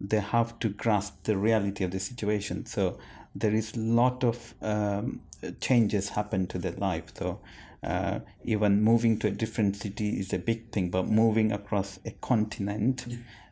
they 0.00 0.20
have 0.20 0.58
to 0.60 0.68
grasp 0.68 1.24
the 1.24 1.36
reality 1.36 1.84
of 1.84 1.90
the 1.90 2.00
situation. 2.00 2.64
So 2.66 2.98
there 3.34 3.52
is 3.52 3.76
a 3.76 3.80
lot 3.80 4.24
of 4.24 4.54
um, 4.62 5.20
changes 5.60 6.10
happen 6.10 6.46
to 6.48 6.58
their 6.58 6.72
life. 6.72 7.12
So 7.16 7.40
uh, 7.82 8.20
even 8.44 8.82
moving 8.82 9.18
to 9.18 9.28
a 9.28 9.30
different 9.30 9.76
city 9.76 10.18
is 10.18 10.32
a 10.32 10.38
big 10.38 10.72
thing, 10.72 10.90
but 10.90 11.06
moving 11.06 11.52
across 11.52 11.98
a 12.04 12.12
continent, 12.12 13.06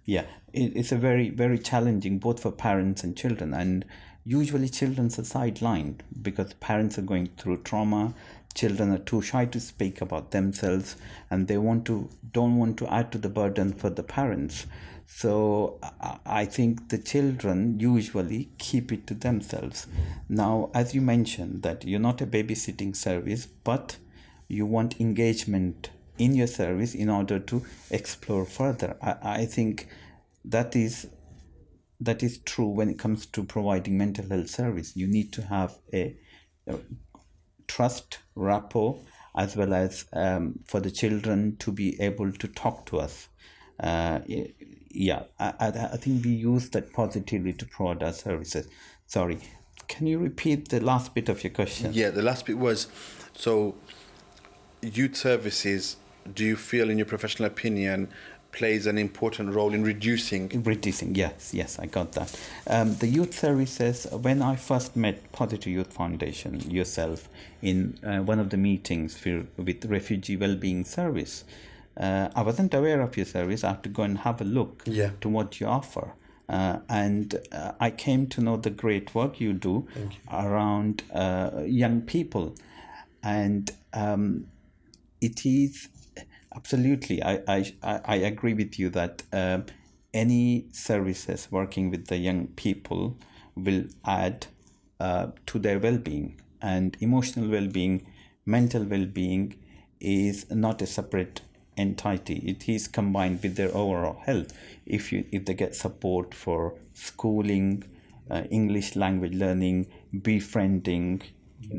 yeah, 0.04 0.24
it, 0.52 0.76
it's 0.76 0.92
a 0.92 0.96
very 0.96 1.30
very 1.30 1.58
challenging 1.58 2.18
both 2.18 2.40
for 2.40 2.50
parents 2.50 3.04
and 3.04 3.16
children. 3.16 3.52
And 3.52 3.84
usually 4.28 4.68
children 4.68 5.06
are 5.06 5.24
sidelined 5.24 6.00
because 6.20 6.52
parents 6.54 6.98
are 6.98 7.02
going 7.02 7.30
through 7.38 7.56
trauma. 7.62 8.12
Children 8.52 8.92
are 8.92 8.98
too 8.98 9.22
shy 9.22 9.46
to 9.46 9.58
speak 9.58 10.02
about 10.02 10.32
themselves 10.32 10.96
and 11.30 11.48
they 11.48 11.56
want 11.56 11.86
to 11.86 12.10
don't 12.30 12.58
want 12.58 12.76
to 12.76 12.92
add 12.92 13.10
to 13.12 13.16
the 13.18 13.30
burden 13.30 13.72
for 13.72 13.88
the 13.88 14.02
parents. 14.02 14.66
So 15.06 15.78
I- 16.26 16.44
think 16.44 16.90
the 16.90 16.98
children 16.98 17.80
usually 17.80 18.50
keep 18.58 18.92
it 18.92 19.06
to 19.06 19.14
themselves. 19.14 19.86
Now 20.28 20.70
as 20.74 20.94
you 20.94 21.00
mentioned 21.00 21.62
that 21.62 21.86
you're 21.86 21.98
not 22.08 22.20
a 22.20 22.26
babysitting 22.26 22.94
service 22.94 23.46
but 23.64 23.96
you 24.46 24.66
want 24.66 25.00
engagement 25.00 25.88
in 26.18 26.34
your 26.34 26.48
service 26.48 26.94
in 26.94 27.08
order 27.08 27.38
to 27.38 27.64
explore 27.90 28.44
further. 28.44 28.96
I, 29.00 29.16
I 29.42 29.46
think 29.46 29.88
that 30.44 30.76
is 30.76 31.06
that 32.00 32.22
is 32.22 32.38
true 32.38 32.68
when 32.68 32.88
it 32.88 32.98
comes 32.98 33.26
to 33.26 33.44
providing 33.44 33.98
mental 33.98 34.28
health 34.28 34.50
service. 34.50 34.96
You 34.96 35.06
need 35.06 35.32
to 35.32 35.42
have 35.42 35.78
a, 35.92 36.16
a 36.66 36.76
trust, 37.66 38.18
rapport, 38.34 38.98
as 39.36 39.56
well 39.56 39.74
as 39.74 40.04
um, 40.12 40.60
for 40.66 40.80
the 40.80 40.90
children 40.90 41.56
to 41.58 41.72
be 41.72 42.00
able 42.00 42.32
to 42.32 42.48
talk 42.48 42.86
to 42.86 42.98
us. 43.00 43.28
Uh, 43.80 44.20
yeah, 44.90 45.24
I, 45.38 45.52
I, 45.60 45.96
think 45.96 46.24
we 46.24 46.32
use 46.32 46.70
that 46.70 46.92
positively 46.92 47.52
to 47.52 47.64
provide 47.64 48.02
our 48.02 48.12
services. 48.12 48.66
Sorry, 49.06 49.38
can 49.86 50.06
you 50.06 50.18
repeat 50.18 50.68
the 50.68 50.80
last 50.80 51.14
bit 51.14 51.28
of 51.28 51.44
your 51.44 51.52
question? 51.52 51.92
Yeah, 51.92 52.10
the 52.10 52.22
last 52.22 52.46
bit 52.46 52.58
was 52.58 52.88
so 53.34 53.76
youth 54.82 55.16
services. 55.16 55.96
Do 56.34 56.44
you 56.44 56.56
feel, 56.56 56.90
in 56.90 56.98
your 56.98 57.06
professional 57.06 57.46
opinion, 57.46 58.08
plays 58.52 58.86
an 58.86 58.98
important 58.98 59.54
role 59.54 59.72
in 59.72 59.82
reducing. 59.82 60.62
Reducing, 60.64 61.14
yes, 61.14 61.52
yes, 61.54 61.78
I 61.78 61.86
got 61.86 62.12
that. 62.12 62.38
Um, 62.66 62.96
the 62.96 63.06
youth 63.06 63.34
services, 63.34 64.06
when 64.10 64.42
I 64.42 64.56
first 64.56 64.96
met 64.96 65.30
Positive 65.32 65.72
Youth 65.72 65.92
Foundation, 65.92 66.60
yourself, 66.70 67.28
in 67.62 67.98
uh, 68.02 68.18
one 68.18 68.38
of 68.38 68.50
the 68.50 68.56
meetings 68.56 69.16
for, 69.16 69.46
with 69.56 69.84
Refugee 69.84 70.36
Wellbeing 70.36 70.84
Service, 70.84 71.44
uh, 71.96 72.28
I 72.34 72.42
wasn't 72.42 72.74
aware 72.74 73.00
of 73.00 73.16
your 73.16 73.26
service. 73.26 73.64
I 73.64 73.68
have 73.68 73.82
to 73.82 73.88
go 73.88 74.02
and 74.02 74.18
have 74.18 74.40
a 74.40 74.44
look 74.44 74.82
yeah. 74.86 75.10
to 75.20 75.28
what 75.28 75.60
you 75.60 75.66
offer. 75.66 76.14
Uh, 76.48 76.78
and 76.88 77.34
uh, 77.52 77.72
I 77.78 77.90
came 77.90 78.26
to 78.28 78.40
know 78.40 78.56
the 78.56 78.70
great 78.70 79.14
work 79.14 79.40
you 79.40 79.52
do 79.52 79.86
you. 79.94 80.10
around 80.32 81.02
uh, 81.12 81.62
young 81.66 82.00
people. 82.02 82.54
And 83.22 83.70
um, 83.92 84.46
it 85.20 85.44
is 85.44 85.88
absolutely, 86.58 87.22
I, 87.22 87.40
I, 87.48 87.72
I 88.04 88.16
agree 88.16 88.54
with 88.54 88.78
you 88.78 88.90
that 88.90 89.22
uh, 89.32 89.60
any 90.12 90.66
services 90.72 91.48
working 91.50 91.90
with 91.90 92.06
the 92.08 92.16
young 92.18 92.48
people 92.48 93.16
will 93.54 93.84
add 94.04 94.46
uh, 95.00 95.28
to 95.46 95.58
their 95.58 95.78
well 95.78 95.98
being. 95.98 96.40
And 96.60 96.96
emotional 97.00 97.48
well 97.48 97.68
being, 97.68 98.06
mental 98.44 98.84
well 98.84 99.06
being 99.06 99.54
is 100.00 100.50
not 100.50 100.82
a 100.82 100.86
separate 100.86 101.40
entity. 101.76 102.36
It 102.44 102.68
is 102.68 102.88
combined 102.88 103.42
with 103.42 103.54
their 103.56 103.74
overall 103.74 104.20
health. 104.26 104.52
If 104.86 105.12
you 105.12 105.24
if 105.30 105.44
they 105.44 105.54
get 105.54 105.76
support 105.76 106.34
for 106.34 106.74
schooling 106.94 107.84
uh, 108.30 108.42
english 108.50 108.94
language 108.96 109.32
learning 109.34 109.86
befriending 110.22 111.22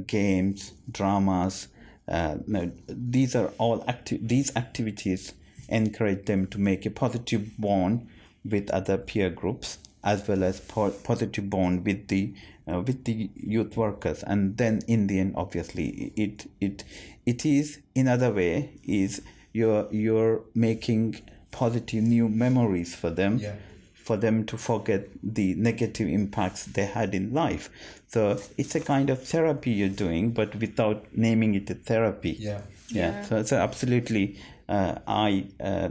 games 0.08 0.74
dramas 0.92 1.68
uh, 2.10 2.38
no, 2.48 2.72
these 2.88 3.36
are 3.36 3.52
all 3.58 3.84
active 3.88 4.28
these 4.28 4.56
activities 4.56 5.34
encourage 5.70 6.26
them 6.26 6.48
to 6.48 6.60
make 6.60 6.86
a 6.86 6.90
positive 6.90 7.58
bond 7.60 8.08
with 8.44 8.70
other 8.72 8.98
peer 8.98 9.30
groups 9.30 9.78
as 10.04 10.28
well 10.28 10.44
as 10.44 10.60
po- 10.62 10.92
positive 11.04 11.50
bond 11.50 11.86
with 11.86 12.08
the 12.08 12.34
uh, 12.68 12.82
with 12.82 13.04
the 13.06 13.30
youth 13.36 13.76
workers 13.78 14.24
and 14.24 14.58
then 14.58 14.80
in 14.88 15.08
the 15.08 15.20
end 15.20 15.34
obviously 15.36 16.12
it 16.16 16.50
it 16.60 16.84
it 17.26 17.46
is 17.46 17.80
in 17.96 18.08
other 18.08 18.32
way 18.32 18.72
is 18.84 19.22
you're 19.54 19.88
you're 19.92 20.42
making 20.56 21.16
positive 21.52 22.04
new 22.04 22.30
memories 22.30 22.96
for 22.96 23.10
them 23.10 23.38
yeah. 23.38 23.54
For 24.10 24.18
them 24.26 24.38
to 24.52 24.58
forget 24.58 25.02
the 25.40 25.48
negative 25.70 26.08
impacts 26.20 26.62
they 26.78 26.86
had 27.00 27.10
in 27.20 27.26
life 27.44 27.66
so 28.14 28.22
it's 28.62 28.76
a 28.82 28.84
kind 28.94 29.08
of 29.14 29.18
therapy 29.34 29.72
you're 29.80 29.98
doing 30.06 30.32
but 30.40 30.50
without 30.64 31.00
naming 31.26 31.52
it 31.60 31.70
a 31.76 31.78
therapy 31.92 32.34
yeah 32.50 32.62
yeah, 33.00 33.12
Yeah. 33.12 33.24
so, 33.28 33.44
so 33.50 33.56
absolutely 33.70 34.24
uh, 34.78 34.96
i 35.30 35.46
uh, 35.70 35.90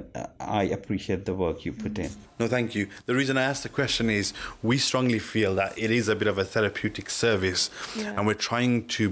i 0.62 0.62
appreciate 0.78 1.22
the 1.31 1.35
work 1.44 1.64
you 1.66 1.72
put 1.85 1.96
in 2.07 2.11
No, 2.40 2.46
thank 2.57 2.68
you. 2.78 2.85
The 3.11 3.14
reason 3.20 3.35
I 3.42 3.42
asked 3.50 3.64
the 3.68 3.74
question 3.81 4.07
is 4.20 4.26
we 4.70 4.76
strongly 4.88 5.18
feel 5.33 5.52
that 5.61 5.72
it 5.85 5.90
is 6.00 6.07
a 6.09 6.14
bit 6.20 6.28
of 6.33 6.38
a 6.38 6.44
therapeutic 6.54 7.11
service, 7.11 7.62
Yeah. 7.96 8.14
and 8.16 8.20
we're 8.28 8.42
trying 8.50 8.74
to 8.98 9.04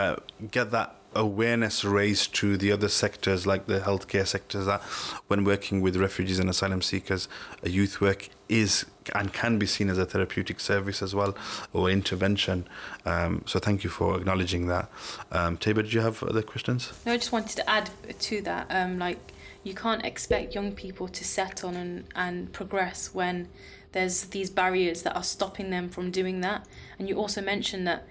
uh, 0.00 0.16
get 0.56 0.66
that 0.76 0.88
awareness 1.18 1.84
raised 1.84 2.34
to 2.36 2.56
the 2.56 2.70
other 2.70 2.88
sectors, 2.88 3.46
like 3.46 3.66
the 3.66 3.80
healthcare 3.80 4.26
sectors, 4.26 4.66
that 4.66 4.80
when 5.26 5.44
working 5.44 5.80
with 5.80 5.96
refugees 5.96 6.38
and 6.38 6.48
asylum 6.48 6.80
seekers, 6.80 7.28
youth 7.62 8.00
work 8.00 8.28
is 8.48 8.86
and 9.14 9.32
can 9.32 9.58
be 9.58 9.66
seen 9.66 9.88
as 9.88 9.98
a 9.98 10.04
therapeutic 10.04 10.60
service 10.60 11.02
as 11.02 11.14
well 11.14 11.36
or 11.72 11.90
intervention. 11.90 12.66
Um, 13.04 13.42
so 13.46 13.58
thank 13.58 13.82
you 13.82 13.90
for 13.90 14.16
acknowledging 14.16 14.68
that. 14.68 14.90
Um, 15.32 15.56
Taiba, 15.58 15.76
did 15.76 15.92
you 15.92 16.00
have 16.00 16.22
other 16.22 16.42
questions? 16.42 16.92
No, 17.04 17.12
I 17.12 17.16
just 17.16 17.32
wanted 17.32 17.56
to 17.56 17.68
add 17.68 17.90
to 18.18 18.42
that. 18.42 18.66
Um, 18.70 18.98
like, 18.98 19.32
you 19.64 19.74
can't 19.74 20.04
expect 20.04 20.54
young 20.54 20.72
people 20.72 21.08
to 21.08 21.24
settle 21.24 21.70
and, 21.70 22.04
and 22.14 22.52
progress 22.52 23.12
when 23.12 23.48
there's 23.92 24.24
these 24.24 24.50
barriers 24.50 25.02
that 25.02 25.16
are 25.16 25.22
stopping 25.22 25.70
them 25.70 25.88
from 25.88 26.10
doing 26.10 26.40
that. 26.42 26.66
And 26.98 27.08
you 27.08 27.16
also 27.16 27.40
mentioned 27.42 27.86
that 27.86 28.06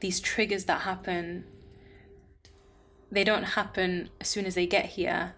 these 0.00 0.20
triggers 0.20 0.64
that 0.66 0.82
happen, 0.82 1.44
they 3.12 3.24
don't 3.24 3.44
happen 3.44 4.10
as 4.20 4.28
soon 4.28 4.46
as 4.46 4.54
they 4.54 4.66
get 4.66 4.86
here. 4.86 5.34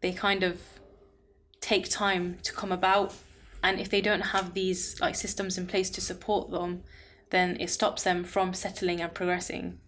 They 0.00 0.12
kind 0.12 0.42
of 0.42 0.60
take 1.60 1.88
time 1.88 2.38
to 2.42 2.52
come 2.52 2.72
about. 2.72 3.14
And 3.62 3.78
if 3.78 3.88
they 3.90 4.00
don't 4.00 4.26
have 4.36 4.54
these 4.54 5.00
like 5.00 5.14
systems 5.14 5.56
in 5.58 5.66
place 5.66 5.90
to 5.90 6.00
support 6.00 6.50
them, 6.50 6.82
then 7.30 7.56
it 7.60 7.70
stops 7.70 8.02
them 8.02 8.24
from 8.24 8.54
settling 8.54 9.00
and 9.00 9.14
progressing 9.14 9.78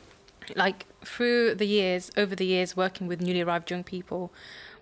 like 0.56 0.86
through 1.04 1.54
the 1.54 1.66
years, 1.66 2.10
over 2.16 2.34
the 2.34 2.46
years, 2.46 2.76
working 2.76 3.06
with 3.06 3.20
newly 3.20 3.40
arrived 3.40 3.70
young 3.70 3.84
people, 3.84 4.32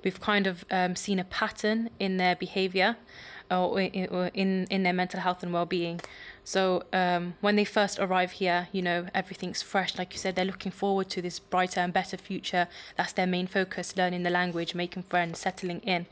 we've 0.05 0.21
kind 0.21 0.47
of 0.47 0.65
um, 0.71 0.97
seen 0.97 1.19
a 1.19 1.25
pattern 1.25 1.91
in 1.99 2.17
their 2.17 2.37
behavior 2.37 2.97
or 3.51 3.81
in, 3.81 4.67
in 4.67 4.83
their 4.83 4.93
mental 4.93 5.21
health 5.21 5.43
and 5.43 5.53
well-being. 5.53 6.01
So 6.49 6.85
um, 6.95 7.35
when 7.43 7.57
they 7.57 7.67
first 7.67 7.99
arrive 7.99 8.33
here, 8.33 8.69
you 8.73 8.81
know, 8.81 9.09
everything's 9.15 9.61
fresh. 9.61 9.99
Like 9.99 10.15
you 10.15 10.19
said, 10.19 10.35
they're 10.35 10.47
looking 10.47 10.73
forward 10.73 11.11
to 11.11 11.21
this 11.21 11.39
brighter 11.39 11.81
and 11.81 11.93
better 11.93 12.17
future. 12.17 12.69
That's 12.97 13.13
their 13.13 13.27
main 13.27 13.47
focus, 13.47 13.99
learning 13.99 14.23
the 14.23 14.31
language, 14.31 14.75
making 14.75 15.03
friends, 15.03 15.41
settling 15.41 15.81
in. 15.81 16.07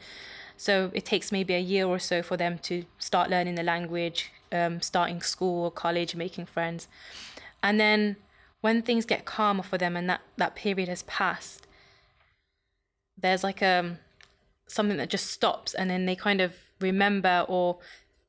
So 0.58 0.90
it 0.92 1.06
takes 1.06 1.32
maybe 1.32 1.54
a 1.54 1.58
year 1.58 1.86
or 1.86 1.98
so 1.98 2.22
for 2.22 2.36
them 2.36 2.58
to 2.64 2.84
start 2.98 3.30
learning 3.30 3.54
the 3.54 3.62
language, 3.62 4.30
um, 4.52 4.82
starting 4.82 5.22
school 5.22 5.64
or 5.64 5.70
college, 5.70 6.14
making 6.14 6.44
friends. 6.44 6.86
And 7.62 7.80
then 7.80 8.16
when 8.60 8.82
things 8.82 9.06
get 9.06 9.24
calmer 9.24 9.62
for 9.62 9.78
them 9.78 9.96
and 9.96 10.06
that, 10.10 10.20
that 10.36 10.54
period 10.54 10.90
has 10.90 11.02
passed, 11.04 11.66
there's 13.16 13.42
like 13.42 13.62
um 13.62 14.00
something 14.68 14.98
that 14.98 15.08
just 15.08 15.30
stops 15.30 15.72
and 15.72 15.88
then 15.88 16.04
they 16.04 16.14
kind 16.14 16.42
of 16.42 16.52
remember 16.78 17.46
or 17.48 17.78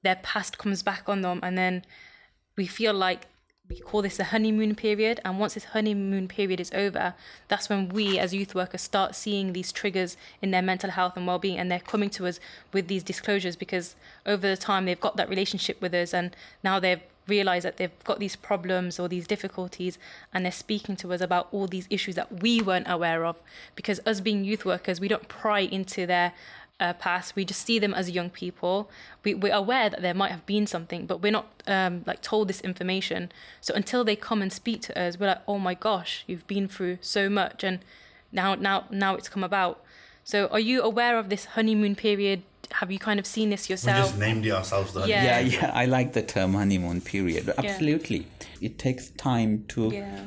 their 0.07 0.15
past 0.15 0.57
comes 0.57 0.81
back 0.81 1.03
on 1.07 1.21
them 1.21 1.41
and 1.43 1.57
then 1.57 1.83
we 2.55 2.65
feel 2.65 2.93
like 2.93 3.27
we 3.69 3.77
call 3.77 4.01
this 4.01 4.19
a 4.19 4.23
honeymoon 4.23 4.73
period 4.73 5.19
and 5.25 5.37
once 5.37 5.55
this 5.55 5.65
honeymoon 5.65 6.29
period 6.29 6.61
is 6.61 6.71
over 6.73 7.13
that's 7.49 7.67
when 7.67 7.89
we 7.89 8.17
as 8.17 8.33
youth 8.33 8.55
workers 8.55 8.81
start 8.81 9.13
seeing 9.13 9.51
these 9.51 9.73
triggers 9.73 10.15
in 10.41 10.51
their 10.51 10.61
mental 10.61 10.91
health 10.91 11.17
and 11.17 11.27
well-being 11.27 11.57
and 11.57 11.69
they're 11.69 11.79
coming 11.79 12.09
to 12.09 12.25
us 12.25 12.39
with 12.71 12.87
these 12.87 13.03
disclosures 13.03 13.57
because 13.57 13.95
over 14.25 14.47
the 14.47 14.55
time 14.55 14.85
they've 14.85 15.01
got 15.01 15.17
that 15.17 15.27
relationship 15.27 15.81
with 15.81 15.93
us 15.93 16.13
and 16.13 16.33
now 16.63 16.79
they've 16.79 17.01
realized 17.27 17.65
that 17.65 17.75
they've 17.75 18.03
got 18.05 18.19
these 18.19 18.35
problems 18.35 18.99
or 18.99 19.09
these 19.09 19.27
difficulties 19.27 19.97
and 20.33 20.45
they're 20.45 20.51
speaking 20.51 20.95
to 20.95 21.11
us 21.13 21.19
about 21.19 21.49
all 21.51 21.67
these 21.67 21.87
issues 21.89 22.15
that 22.15 22.41
we 22.41 22.61
weren't 22.61 22.89
aware 22.89 23.25
of. 23.25 23.35
Because 23.75 23.99
us 24.05 24.21
being 24.21 24.43
youth 24.43 24.63
workers 24.65 24.99
we 24.99 25.07
don't 25.07 25.27
pry 25.27 25.59
into 25.59 26.05
their 26.05 26.33
uh, 26.79 26.93
past 26.93 27.35
we 27.35 27.43
just 27.43 27.65
see 27.65 27.79
them 27.79 27.93
as 27.93 28.11
young 28.11 28.29
people. 28.29 28.89
We, 29.23 29.33
we're 29.33 29.53
aware 29.53 29.89
that 29.89 30.01
there 30.01 30.13
might 30.13 30.31
have 30.31 30.45
been 30.45 30.67
something 30.67 31.05
but 31.05 31.21
we're 31.21 31.31
not 31.31 31.63
um, 31.65 32.03
like 32.05 32.21
told 32.21 32.47
this 32.47 32.61
information. 32.61 33.31
So 33.61 33.73
until 33.73 34.03
they 34.03 34.15
come 34.15 34.41
and 34.41 34.51
speak 34.51 34.81
to 34.83 34.99
us 34.99 35.19
we're 35.19 35.27
like 35.27 35.41
oh 35.47 35.59
my 35.59 35.73
gosh 35.73 36.23
you've 36.27 36.47
been 36.47 36.67
through 36.67 36.99
so 37.01 37.29
much 37.29 37.63
and 37.63 37.79
now 38.31 38.55
now 38.55 38.85
now 38.91 39.15
it's 39.15 39.29
come 39.29 39.43
about. 39.43 39.83
So 40.23 40.47
are 40.47 40.59
you 40.59 40.81
aware 40.81 41.17
of 41.17 41.29
this 41.29 41.45
honeymoon 41.45 41.95
period? 41.95 42.43
Have 42.73 42.91
you 42.91 42.99
kind 42.99 43.17
of 43.17 43.25
seen 43.25 43.49
this 43.49 43.69
yourself 43.69 43.97
We 43.97 44.09
just 44.09 44.19
named 44.19 44.45
it 44.45 44.51
ourselves, 44.51 44.93
though. 44.93 45.05
Yeah. 45.05 45.23
yeah 45.23 45.39
yeah 45.39 45.71
i 45.73 45.85
like 45.85 46.11
the 46.11 46.21
term 46.21 46.53
honeymoon 46.53 47.01
period. 47.01 47.51
Absolutely. 47.57 48.27
It 48.61 48.77
takes 48.77 49.09
time 49.11 49.65
to 49.69 49.89
yeah 49.89 50.19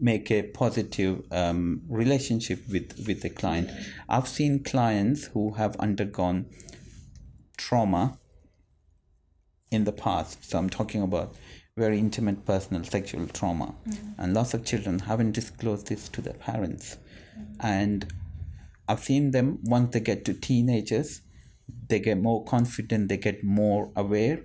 make 0.00 0.30
a 0.30 0.42
positive 0.42 1.22
um, 1.30 1.82
relationship 1.88 2.60
with 2.68 3.04
with 3.06 3.22
the 3.22 3.30
client. 3.30 3.70
I've 4.08 4.28
seen 4.28 4.62
clients 4.62 5.26
who 5.26 5.54
have 5.54 5.76
undergone 5.76 6.46
trauma 7.56 8.18
in 9.70 9.84
the 9.84 9.92
past. 9.92 10.48
So 10.48 10.58
i'm 10.58 10.70
talking 10.70 11.02
about 11.02 11.34
very 11.76 11.98
intimate 11.98 12.44
personal 12.44 12.84
sexual 12.84 13.26
trauma. 13.26 13.74
And 14.16 14.32
lots 14.34 14.54
of 14.54 14.64
children 14.64 15.00
haven't 15.00 15.32
disclosed 15.32 15.88
this 15.88 16.08
to 16.10 16.20
their 16.20 16.34
parents. 16.34 16.96
And 17.60 18.12
i've 18.88 19.00
seen 19.00 19.30
them 19.30 19.58
once 19.64 19.92
they 19.92 20.00
get 20.00 20.24
to 20.26 20.34
teenagers 20.34 21.22
they 21.88 21.98
get 21.98 22.18
more 22.18 22.44
confident 22.44 23.08
they 23.08 23.16
get 23.16 23.42
more 23.42 23.90
aware. 23.96 24.40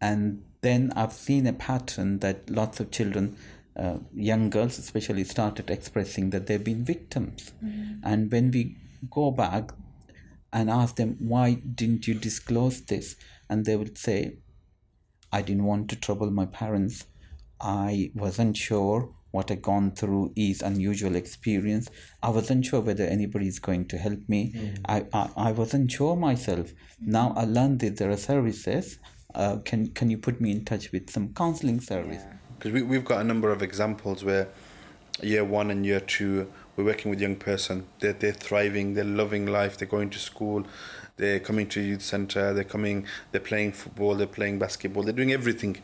And 0.00 0.42
then 0.62 0.92
i've 0.96 1.12
seen 1.12 1.46
a 1.46 1.52
pattern 1.52 2.18
that 2.20 2.48
lots 2.50 2.80
of 2.80 2.90
children 2.90 3.36
uh, 3.80 3.98
young 4.14 4.50
girls 4.50 4.78
especially 4.78 5.24
started 5.24 5.70
expressing 5.70 6.30
that 6.30 6.46
they've 6.46 6.68
been 6.72 6.84
victims 6.84 7.52
and 8.02 8.30
when 8.32 8.50
we 8.50 8.76
go 9.10 9.30
back 9.30 9.72
and 10.52 10.68
ask 10.68 10.96
them 10.96 11.16
why 11.18 11.46
didn't 11.80 12.06
you 12.06 12.14
disclose 12.14 12.82
this 12.82 13.16
and 13.48 13.64
they 13.64 13.76
would 13.76 13.96
say 13.96 14.36
I 15.32 15.42
didn't 15.42 15.64
want 15.64 15.88
to 15.90 15.96
trouble 15.96 16.30
my 16.30 16.46
parents. 16.46 17.06
I 17.60 18.10
wasn't 18.14 18.56
sure 18.56 19.14
what 19.30 19.50
I 19.50 19.54
gone 19.54 19.92
through 19.92 20.32
is 20.34 20.60
unusual 20.60 21.14
experience. 21.14 21.88
I 22.22 22.30
wasn't 22.30 22.64
sure 22.66 22.80
whether 22.80 23.04
anybody 23.04 23.46
is 23.46 23.60
going 23.60 23.86
to 23.88 23.98
help 23.98 24.28
me. 24.28 24.52
Mm. 24.52 24.78
I, 24.86 25.06
I, 25.12 25.30
I 25.36 25.52
wasn't 25.52 25.92
sure 25.92 26.16
myself. 26.16 26.72
Now 27.00 27.32
I 27.36 27.44
learned 27.44 27.80
that 27.80 27.96
there 27.98 28.10
are 28.10 28.16
services. 28.16 28.98
Uh, 29.32 29.58
can 29.64 29.88
can 29.88 30.10
you 30.10 30.18
put 30.18 30.40
me 30.40 30.50
in 30.50 30.64
touch 30.64 30.90
with 30.90 31.10
some 31.10 31.32
counseling 31.34 31.80
service? 31.80 32.24
Because 32.60 32.72
we 32.72 32.82
we've 32.82 33.04
got 33.04 33.20
a 33.20 33.24
number 33.24 33.50
of 33.50 33.62
examples 33.62 34.22
where 34.22 34.46
year 35.22 35.44
one 35.44 35.70
and 35.70 35.84
year 35.84 36.00
two 36.00 36.52
we're 36.76 36.84
working 36.84 37.10
with 37.10 37.20
young 37.20 37.36
person. 37.36 37.86
They're 37.98 38.12
they're 38.12 38.32
thriving. 38.32 38.94
They're 38.94 39.04
loving 39.04 39.46
life. 39.46 39.78
They're 39.78 39.88
going 39.88 40.10
to 40.10 40.18
school. 40.18 40.66
They're 41.16 41.40
coming 41.40 41.66
to 41.70 41.80
youth 41.80 42.02
center. 42.02 42.52
They're 42.54 42.64
coming. 42.64 43.06
They're 43.32 43.40
playing 43.40 43.72
football. 43.72 44.14
They're 44.14 44.26
playing 44.26 44.58
basketball. 44.58 45.02
They're 45.02 45.12
doing 45.12 45.32
everything 45.32 45.78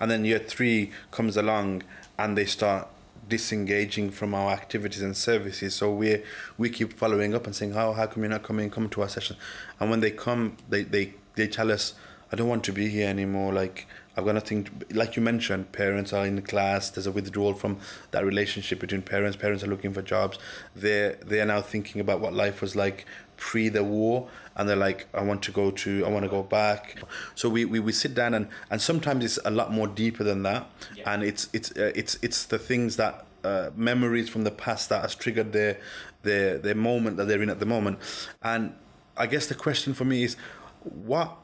and 0.00 0.10
then 0.10 0.24
year 0.24 0.38
three 0.38 0.90
comes 1.10 1.36
along 1.36 1.82
and 2.18 2.36
they 2.36 2.44
start 2.44 2.88
disengaging 3.28 4.10
from 4.10 4.34
our 4.34 4.52
activities 4.52 5.02
and 5.02 5.16
services. 5.16 5.74
So 5.74 5.92
we 5.92 6.22
we 6.58 6.70
keep 6.70 6.92
following 6.92 7.34
up 7.34 7.46
and 7.46 7.56
saying, 7.56 7.72
how 7.72 7.92
how 7.92 8.06
come 8.06 8.22
you're 8.22 8.30
not 8.30 8.42
coming? 8.42 8.70
Come 8.70 8.88
to 8.90 9.02
our 9.02 9.08
session. 9.08 9.36
And 9.80 9.90
when 9.90 10.00
they 10.00 10.10
come, 10.10 10.56
they 10.68 10.82
they 10.82 11.14
they 11.34 11.48
tell 11.48 11.72
us, 11.72 11.94
I 12.30 12.36
don't 12.36 12.48
want 12.48 12.64
to 12.64 12.72
be 12.72 12.88
here 12.88 13.08
anymore. 13.08 13.52
Like 13.52 13.86
I've 14.16 14.24
got 14.24 14.34
nothing. 14.34 14.64
To, 14.64 14.72
like 14.92 15.16
you 15.16 15.22
mentioned, 15.22 15.72
parents 15.72 16.12
are 16.12 16.26
in 16.26 16.36
the 16.36 16.42
class. 16.42 16.90
There's 16.90 17.06
a 17.06 17.12
withdrawal 17.12 17.54
from 17.54 17.78
that 18.12 18.24
relationship 18.24 18.80
between 18.80 19.02
parents. 19.02 19.36
Parents 19.36 19.62
are 19.62 19.68
looking 19.68 19.92
for 19.92 20.02
jobs. 20.02 20.38
They're 20.74 21.14
they're 21.24 21.46
now 21.46 21.60
thinking 21.60 22.00
about 22.00 22.20
what 22.20 22.32
life 22.32 22.62
was 22.62 22.74
like 22.74 23.06
pre 23.36 23.68
the 23.68 23.84
war 23.84 24.28
and 24.56 24.68
they're 24.68 24.76
like 24.76 25.06
i 25.14 25.22
want 25.22 25.42
to 25.42 25.52
go 25.52 25.70
to 25.70 26.04
i 26.06 26.08
want 26.08 26.24
to 26.24 26.28
go 26.28 26.42
back 26.42 26.96
so 27.34 27.48
we, 27.48 27.64
we, 27.64 27.78
we 27.78 27.92
sit 27.92 28.14
down 28.14 28.34
and 28.34 28.48
and 28.70 28.80
sometimes 28.80 29.24
it's 29.24 29.38
a 29.44 29.50
lot 29.50 29.72
more 29.72 29.86
deeper 29.86 30.24
than 30.24 30.42
that 30.42 30.68
yeah. 30.94 31.12
and 31.12 31.22
it's 31.22 31.48
it's 31.52 31.70
uh, 31.72 31.92
it's 31.94 32.18
it's 32.22 32.46
the 32.46 32.58
things 32.58 32.96
that 32.96 33.26
uh, 33.44 33.70
memories 33.76 34.28
from 34.28 34.44
the 34.44 34.50
past 34.50 34.88
that 34.88 35.02
has 35.02 35.14
triggered 35.14 35.52
their 35.52 35.78
their 36.22 36.58
their 36.58 36.74
moment 36.74 37.16
that 37.16 37.28
they're 37.28 37.42
in 37.42 37.50
at 37.50 37.60
the 37.60 37.66
moment 37.66 37.98
and 38.42 38.74
i 39.16 39.26
guess 39.26 39.46
the 39.46 39.54
question 39.54 39.92
for 39.92 40.04
me 40.04 40.24
is 40.24 40.36
what 40.82 41.36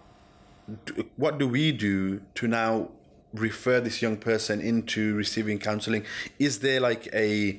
what 1.16 1.38
do 1.38 1.48
we 1.48 1.72
do 1.72 2.20
to 2.34 2.48
now 2.48 2.90
refer 3.32 3.80
this 3.80 4.02
young 4.02 4.16
person 4.16 4.60
into 4.60 5.14
receiving 5.14 5.58
counseling? 5.58 6.04
Is 6.38 6.60
there 6.60 6.80
like 6.80 7.08
a 7.12 7.58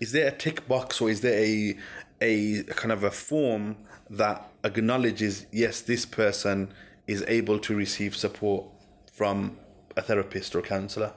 is 0.00 0.12
there 0.12 0.28
a 0.28 0.32
tick 0.32 0.66
box 0.68 1.00
or 1.00 1.10
is 1.10 1.20
there 1.20 1.38
a 1.38 1.76
a 2.20 2.62
kind 2.64 2.92
of 2.92 3.02
a 3.02 3.10
form 3.10 3.76
that 4.10 4.48
acknowledges 4.64 5.46
yes 5.52 5.80
this 5.80 6.06
person 6.06 6.72
is 7.06 7.24
able 7.26 7.58
to 7.58 7.74
receive 7.74 8.16
support 8.16 8.64
from 9.12 9.56
a 9.96 10.02
therapist 10.02 10.54
or 10.54 10.62
counselor 10.62 11.12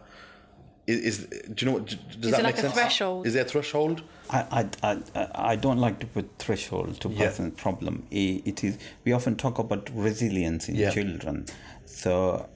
is, 0.88 1.00
is 1.00 1.28
do 1.54 1.66
you 1.66 1.72
know 1.72 1.78
what 1.78 1.86
does 1.86 1.96
is 1.96 2.32
that 2.32 2.44
like 2.44 2.56
make 2.56 2.62
sense? 2.62 2.74
threshold? 2.74 3.28
Is 3.28 3.34
there 3.34 3.44
a 3.44 3.48
threshold? 3.48 4.04
I, 4.30 4.68
I, 4.84 5.00
I, 5.16 5.28
I 5.36 5.56
don't 5.56 5.78
like 5.78 6.00
to 6.00 6.08
put 6.08 6.38
threshold 6.40 7.00
to 7.02 7.10
yeah. 7.10 7.28
person's 7.28 7.60
problem. 7.60 8.08
It 8.10 8.64
is 8.64 8.78
we 9.04 9.12
often 9.12 9.36
talk 9.36 9.60
about 9.60 9.90
resilience 9.94 10.70
in 10.70 10.76
yeah. 10.76 10.92
children. 10.92 11.46
So 11.86 12.50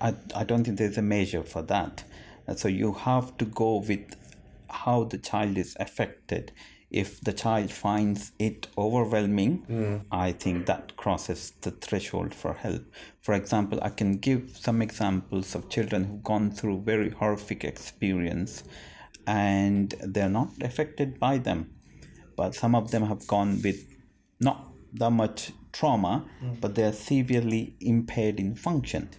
I, 0.00 0.14
I 0.34 0.44
don't 0.44 0.64
think 0.64 0.78
there's 0.78 0.98
a 0.98 1.02
measure 1.02 1.42
for 1.42 1.62
that. 1.62 2.04
So 2.56 2.68
you 2.68 2.92
have 2.92 3.36
to 3.38 3.44
go 3.44 3.78
with 3.78 4.16
how 4.68 5.04
the 5.04 5.18
child 5.18 5.58
is 5.58 5.76
affected 5.78 6.52
if 6.96 7.20
the 7.20 7.32
child 7.32 7.70
finds 7.70 8.32
it 8.38 8.68
overwhelming, 8.78 9.66
mm. 9.68 10.00
I 10.10 10.32
think 10.32 10.64
that 10.64 10.96
crosses 10.96 11.52
the 11.60 11.70
threshold 11.70 12.34
for 12.34 12.54
help. 12.54 12.84
For 13.20 13.34
example, 13.34 13.78
I 13.82 13.90
can 13.90 14.16
give 14.16 14.56
some 14.56 14.80
examples 14.80 15.54
of 15.54 15.68
children 15.68 16.04
who've 16.04 16.24
gone 16.24 16.50
through 16.50 16.80
very 16.84 17.10
horrific 17.10 17.64
experience 17.64 18.64
and 19.26 19.94
they're 20.00 20.30
not 20.30 20.52
affected 20.62 21.20
by 21.20 21.36
them. 21.36 21.74
But 22.34 22.54
some 22.54 22.74
of 22.74 22.90
them 22.92 23.02
have 23.02 23.26
gone 23.26 23.60
with 23.62 23.86
not 24.40 24.72
that 24.94 25.10
much 25.10 25.52
trauma, 25.72 26.24
mm. 26.42 26.58
but 26.62 26.76
they 26.76 26.84
are 26.84 26.92
severely 26.92 27.76
impaired 27.78 28.40
in 28.40 28.54
function 28.54 29.10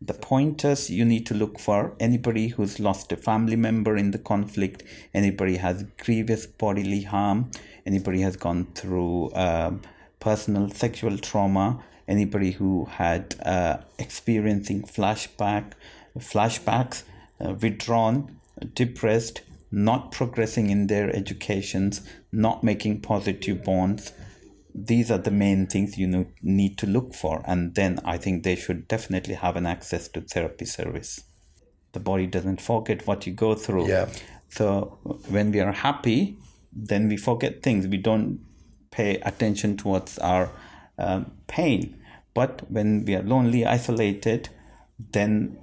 the 0.00 0.14
pointers 0.14 0.90
you 0.90 1.04
need 1.04 1.26
to 1.26 1.34
look 1.34 1.58
for 1.58 1.94
anybody 1.98 2.48
who's 2.48 2.78
lost 2.78 3.10
a 3.12 3.16
family 3.16 3.56
member 3.56 3.96
in 3.96 4.10
the 4.10 4.18
conflict 4.18 4.82
anybody 5.14 5.56
has 5.56 5.84
grievous 5.98 6.46
bodily 6.46 7.02
harm 7.02 7.50
anybody 7.86 8.20
has 8.20 8.36
gone 8.36 8.66
through 8.74 9.30
uh, 9.30 9.72
personal 10.20 10.68
sexual 10.70 11.16
trauma 11.16 11.82
anybody 12.06 12.52
who 12.52 12.84
had 12.84 13.34
uh, 13.44 13.78
experiencing 13.98 14.82
flashback 14.82 15.72
flashbacks 16.18 17.04
uh, 17.40 17.54
withdrawn 17.54 18.38
depressed 18.74 19.40
not 19.70 20.12
progressing 20.12 20.68
in 20.68 20.88
their 20.88 21.14
educations 21.16 22.02
not 22.30 22.62
making 22.62 23.00
positive 23.00 23.64
bonds 23.64 24.12
these 24.78 25.10
are 25.10 25.18
the 25.18 25.30
main 25.30 25.66
things 25.66 25.96
you 25.96 26.26
need 26.42 26.76
to 26.76 26.86
look 26.86 27.14
for 27.14 27.42
and 27.46 27.74
then 27.74 27.98
i 28.04 28.18
think 28.18 28.44
they 28.44 28.54
should 28.54 28.86
definitely 28.86 29.32
have 29.34 29.56
an 29.56 29.64
access 29.64 30.08
to 30.08 30.20
therapy 30.20 30.66
service. 30.66 31.24
The 31.92 32.00
body 32.00 32.26
doesn't 32.26 32.60
forget 32.60 33.06
what 33.06 33.26
you 33.26 33.32
go 33.32 33.54
through. 33.54 33.88
Yeah. 33.88 34.10
So 34.50 34.98
when 35.28 35.50
we 35.50 35.60
are 35.60 35.72
happy 35.72 36.36
then 36.72 37.08
we 37.08 37.16
forget 37.16 37.62
things. 37.62 37.86
We 37.86 37.96
don't 37.96 38.40
pay 38.90 39.16
attention 39.20 39.78
towards 39.78 40.18
our 40.18 40.50
um, 40.98 41.32
pain. 41.46 41.98
But 42.34 42.70
when 42.70 43.06
we 43.06 43.14
are 43.14 43.22
lonely 43.22 43.64
isolated 43.64 44.50
then 45.12 45.58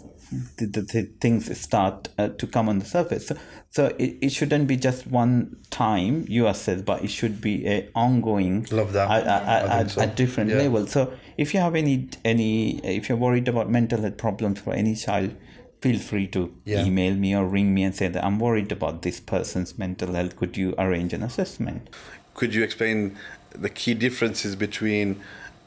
the, 0.57 0.65
the, 0.65 0.81
the 0.81 1.03
things 1.19 1.59
start 1.59 2.09
uh, 2.17 2.29
to 2.29 2.47
come 2.47 2.69
on 2.69 2.79
the 2.79 2.85
surface. 2.85 3.27
So, 3.27 3.37
so 3.69 3.85
it, 3.97 4.17
it 4.21 4.29
shouldn't 4.31 4.67
be 4.67 4.77
just 4.77 5.07
one 5.07 5.57
time 5.69 6.25
you 6.27 6.47
assess, 6.47 6.81
but 6.81 7.03
it 7.03 7.09
should 7.09 7.41
be 7.41 7.67
a 7.67 7.89
ongoing. 7.95 8.67
Love 8.71 8.93
that. 8.93 9.09
At, 9.09 9.27
at, 9.27 9.65
at, 9.69 9.91
so. 9.91 10.01
at 10.01 10.15
different 10.15 10.49
yeah. 10.51 10.57
levels. 10.57 10.91
So 10.91 11.13
if 11.37 11.53
you 11.53 11.59
have 11.59 11.75
any 11.75 12.09
any 12.23 12.79
if 12.85 13.09
you're 13.09 13.17
worried 13.17 13.47
about 13.47 13.69
mental 13.69 14.01
health 14.01 14.17
problems 14.17 14.59
for 14.59 14.73
any 14.73 14.95
child, 14.95 15.35
feel 15.81 15.99
free 15.99 16.27
to 16.27 16.53
yeah. 16.65 16.85
email 16.85 17.15
me 17.15 17.35
or 17.35 17.45
ring 17.45 17.73
me 17.73 17.83
and 17.83 17.95
say 17.95 18.07
that 18.07 18.23
I'm 18.23 18.39
worried 18.39 18.71
about 18.71 19.01
this 19.01 19.19
person's 19.19 19.77
mental 19.77 20.13
health. 20.13 20.35
Could 20.35 20.55
you 20.55 20.75
arrange 20.77 21.13
an 21.13 21.23
assessment? 21.23 21.89
Could 22.35 22.55
you 22.55 22.63
explain 22.63 23.17
the 23.51 23.69
key 23.69 23.93
differences 23.93 24.55
between 24.55 25.21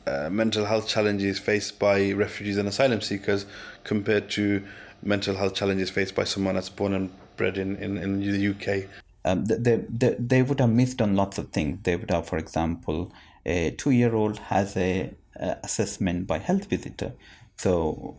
uh, 0.06 0.28
mental 0.30 0.64
health 0.64 0.88
challenges 0.88 1.38
faced 1.38 1.78
by 1.78 2.12
refugees 2.12 2.56
and 2.56 2.68
asylum 2.68 3.00
seekers 3.00 3.46
compared 3.84 4.30
to 4.30 4.62
mental 5.02 5.36
health 5.36 5.54
challenges 5.54 5.90
faced 5.90 6.14
by 6.14 6.24
someone 6.24 6.54
that's 6.54 6.68
born 6.68 6.94
and 6.94 7.10
bred 7.36 7.58
in, 7.58 7.76
in, 7.76 7.98
in 7.98 8.20
the 8.20 8.48
UK? 8.48 8.88
Um, 9.24 9.44
they, 9.44 9.76
they, 9.88 10.16
they 10.18 10.42
would 10.42 10.60
have 10.60 10.70
missed 10.70 11.02
on 11.02 11.16
lots 11.16 11.38
of 11.38 11.50
things. 11.50 11.80
They 11.82 11.96
would 11.96 12.10
have, 12.10 12.28
for 12.28 12.38
example, 12.38 13.12
a 13.44 13.72
two 13.72 13.90
year 13.90 14.14
old 14.14 14.38
has 14.38 14.76
a, 14.76 15.12
a 15.34 15.56
assessment 15.64 16.26
by 16.26 16.38
health 16.38 16.66
visitor. 16.66 17.12
So 17.56 18.14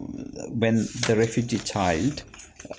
when 0.50 0.88
the 1.08 1.16
refugee 1.18 1.60
child 1.60 2.24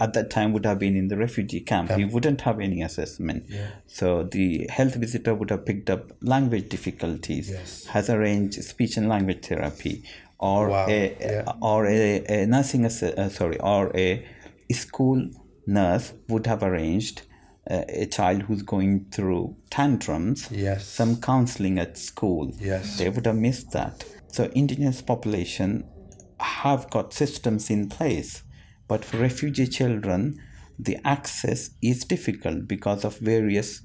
at 0.01 0.12
that 0.14 0.31
time 0.31 0.53
would 0.53 0.64
have 0.64 0.79
been 0.79 0.97
in 0.97 1.09
the 1.09 1.17
refugee 1.17 1.61
camp. 1.61 1.91
He 1.93 2.05
wouldn't 2.05 2.43
have 2.43 2.61
any 2.61 2.83
assessment. 2.83 3.47
Yeah. 3.49 3.71
So 3.87 4.25
the 4.25 4.67
health 4.71 4.95
visitor 4.97 5.35
would 5.35 5.51
have 5.51 5.64
picked 5.64 5.91
up 5.91 6.12
language 6.23 6.69
difficulties, 6.69 7.51
yes. 7.51 7.87
has 7.87 8.11
arranged 8.11 8.62
speech 8.64 8.97
and 8.97 9.09
language 9.09 9.45
therapy, 9.47 10.05
or 10.38 10.69
wow. 10.69 10.87
a 10.88 11.17
yeah. 11.21 11.53
or 11.61 11.87
a, 11.87 12.25
a 12.29 12.47
nursing 12.47 12.85
uh, 12.87 13.29
sorry 13.29 13.59
or 13.61 13.97
a 13.97 14.27
school 14.73 15.31
nurse 15.67 16.12
would 16.29 16.47
have 16.47 16.62
arranged 16.62 17.23
uh, 17.71 17.85
a 17.88 18.07
child 18.07 18.43
who's 18.43 18.62
going 18.62 19.07
through 19.11 19.57
tantrums. 19.71 20.49
Yes. 20.51 20.87
Some 20.87 21.21
counseling 21.21 21.79
at 21.79 21.99
school. 21.99 22.53
Yes. 22.59 22.99
They 22.99 23.11
would 23.11 23.27
have 23.27 23.37
missed 23.37 23.73
that. 23.73 24.05
So 24.29 24.45
indigenous 24.55 25.03
population 25.03 25.85
have 26.41 26.88
got 26.91 27.12
systems 27.12 27.69
in 27.71 27.88
place 27.88 28.43
but 28.88 29.05
for 29.05 29.18
refugee 29.18 29.66
children, 29.66 30.40
the 30.79 30.98
access 31.05 31.70
is 31.83 32.05
difficult 32.05 32.66
because 32.66 33.05
of 33.05 33.18
various 33.18 33.83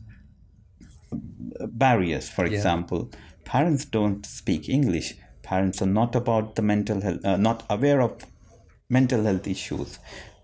barriers. 1.12 2.30
For 2.30 2.46
yeah. 2.46 2.58
example, 2.58 3.12
parents 3.44 3.86
don't 3.86 4.26
speak 4.26 4.70
English. 4.70 5.16
Parents 5.42 5.82
are 5.82 5.88
not 5.88 6.16
about 6.16 6.56
the 6.56 6.62
mental 6.62 7.02
health, 7.02 7.24
uh, 7.26 7.38
not 7.38 7.66
aware 7.70 8.02
of 8.02 8.26
mental 8.90 9.24
health 9.24 9.48
issues. 9.48 10.00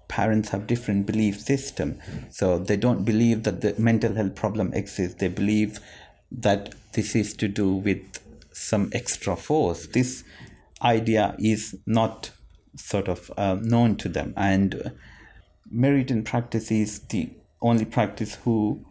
Parents 0.07 0.49
have 0.49 0.65
different 0.65 1.05
belief 1.05 1.39
system, 1.39 1.99
so 2.31 2.57
they 2.57 2.75
don't 2.75 3.05
believe 3.05 3.43
that 3.43 3.61
the 3.61 3.75
mental 3.77 4.15
health 4.15 4.35
problem 4.35 4.73
exists. 4.73 5.19
They 5.19 5.27
believe 5.27 5.79
that 6.31 6.73
this 6.93 7.15
is 7.15 7.33
to 7.35 7.47
do 7.47 7.73
with 7.75 8.01
some 8.51 8.89
extra 8.91 9.35
force. 9.35 9.87
This 9.87 10.23
idea 10.81 11.35
is 11.37 11.77
not 11.85 12.31
sort 12.75 13.07
of 13.07 13.31
uh, 13.37 13.57
known 13.61 13.95
to 13.97 14.09
them. 14.09 14.33
And 14.37 14.93
Meridian 15.69 16.23
practice 16.23 16.71
is 16.71 16.99
the 16.99 17.29
only 17.61 17.85
practice 17.85 18.35
who 18.43 18.85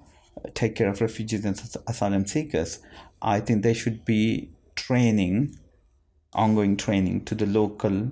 take 0.54 0.76
care 0.76 0.88
of 0.88 1.00
refugees 1.00 1.44
and 1.44 1.60
asylum 1.86 2.26
seekers. 2.26 2.80
I 3.20 3.40
think 3.40 3.62
they 3.62 3.74
should 3.74 4.04
be 4.04 4.50
training, 4.76 5.58
ongoing 6.32 6.76
training 6.76 7.24
to 7.26 7.34
the 7.34 7.46
local 7.46 8.10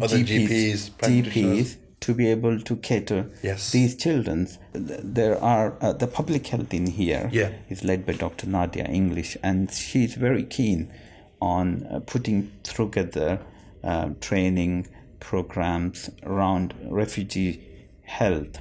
Other 0.00 0.18
GPs, 0.18 0.90
practitioners. 0.96 1.74
GPs 1.74 1.76
to 2.00 2.14
be 2.14 2.28
able 2.28 2.60
to 2.60 2.76
cater 2.76 3.30
Yes. 3.42 3.72
these 3.72 3.96
children. 3.96 4.48
There 4.72 5.42
are 5.42 5.76
uh, 5.80 5.92
the 5.92 6.06
public 6.06 6.46
health 6.46 6.72
in 6.72 6.86
here 6.86 7.28
Yeah. 7.32 7.52
is 7.68 7.82
led 7.84 8.06
by 8.06 8.12
Dr. 8.12 8.46
Nadia 8.46 8.84
English, 8.84 9.36
and 9.42 9.72
she's 9.72 10.14
very 10.14 10.44
keen 10.44 10.92
on 11.40 11.86
uh, 11.90 12.00
putting 12.00 12.52
together 12.62 13.40
uh, 13.86 14.10
training 14.20 14.88
programs 15.20 16.10
around 16.24 16.74
refugee 16.90 17.62
health. 18.02 18.58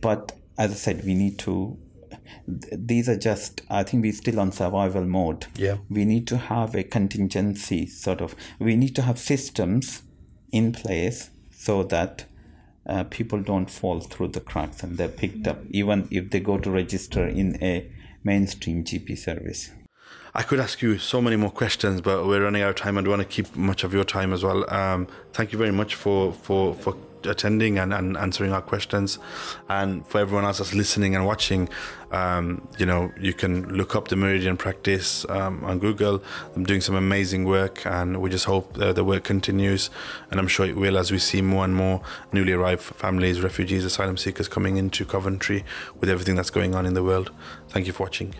But 0.00 0.32
as 0.58 0.72
I 0.72 0.74
said, 0.74 1.04
we 1.04 1.14
need 1.14 1.38
to. 1.40 1.78
These 2.46 3.08
are 3.08 3.16
just. 3.16 3.62
I 3.70 3.82
think 3.82 4.02
we're 4.02 4.12
still 4.12 4.40
on 4.40 4.52
survival 4.52 5.04
mode. 5.04 5.46
Yeah. 5.56 5.78
We 5.88 6.04
need 6.04 6.26
to 6.28 6.36
have 6.36 6.74
a 6.74 6.82
contingency 6.82 7.86
sort 7.86 8.20
of. 8.20 8.34
We 8.58 8.76
need 8.76 8.94
to 8.96 9.02
have 9.02 9.18
systems 9.18 10.02
in 10.52 10.72
place 10.72 11.30
so 11.50 11.82
that 11.84 12.26
uh, 12.86 13.04
people 13.04 13.40
don't 13.42 13.70
fall 13.70 14.00
through 14.00 14.28
the 14.28 14.40
cracks 14.40 14.82
and 14.82 14.96
they're 14.96 15.08
picked 15.08 15.46
up, 15.46 15.58
even 15.70 16.08
if 16.10 16.30
they 16.30 16.40
go 16.40 16.58
to 16.58 16.70
register 16.70 17.26
in 17.26 17.62
a 17.62 17.90
mainstream 18.22 18.84
GP 18.84 19.18
service. 19.18 19.70
I 20.36 20.42
could 20.42 20.60
ask 20.60 20.82
you 20.82 20.98
so 20.98 21.22
many 21.22 21.36
more 21.36 21.50
questions, 21.50 22.02
but 22.02 22.26
we're 22.26 22.42
running 22.42 22.60
out 22.60 22.68
of 22.68 22.76
time. 22.76 22.98
and 22.98 23.06
don't 23.06 23.16
want 23.16 23.26
to 23.26 23.42
keep 23.42 23.56
much 23.56 23.84
of 23.84 23.94
your 23.94 24.04
time 24.04 24.34
as 24.34 24.44
well. 24.44 24.70
Um, 24.70 25.08
thank 25.32 25.50
you 25.50 25.56
very 25.58 25.70
much 25.70 25.94
for 25.94 26.34
for 26.34 26.74
for 26.74 26.94
attending 27.24 27.78
and, 27.78 27.94
and 27.94 28.18
answering 28.18 28.52
our 28.52 28.60
questions, 28.60 29.18
and 29.70 30.06
for 30.06 30.20
everyone 30.20 30.44
else 30.44 30.58
that's 30.58 30.74
listening 30.74 31.16
and 31.16 31.24
watching. 31.24 31.70
Um, 32.10 32.68
you 32.76 32.84
know, 32.84 33.10
you 33.18 33.32
can 33.32 33.66
look 33.74 33.96
up 33.96 34.08
the 34.08 34.16
Meridian 34.16 34.58
practice 34.58 35.24
um, 35.30 35.64
on 35.64 35.78
Google. 35.78 36.22
I'm 36.54 36.64
doing 36.64 36.82
some 36.82 36.96
amazing 36.96 37.46
work, 37.46 37.86
and 37.86 38.20
we 38.20 38.28
just 38.28 38.44
hope 38.44 38.78
uh, 38.78 38.92
the 38.92 39.04
work 39.04 39.24
continues, 39.24 39.88
and 40.30 40.38
I'm 40.38 40.48
sure 40.48 40.66
it 40.66 40.76
will 40.76 40.98
as 40.98 41.10
we 41.10 41.18
see 41.18 41.40
more 41.40 41.64
and 41.64 41.74
more 41.74 42.02
newly 42.30 42.52
arrived 42.52 42.82
families, 42.82 43.40
refugees, 43.40 43.86
asylum 43.86 44.18
seekers 44.18 44.48
coming 44.48 44.76
into 44.76 45.06
Coventry 45.06 45.64
with 45.98 46.10
everything 46.10 46.34
that's 46.34 46.50
going 46.50 46.74
on 46.74 46.84
in 46.84 46.92
the 46.92 47.02
world. 47.02 47.30
Thank 47.70 47.86
you 47.86 47.94
for 47.94 48.02
watching. 48.02 48.34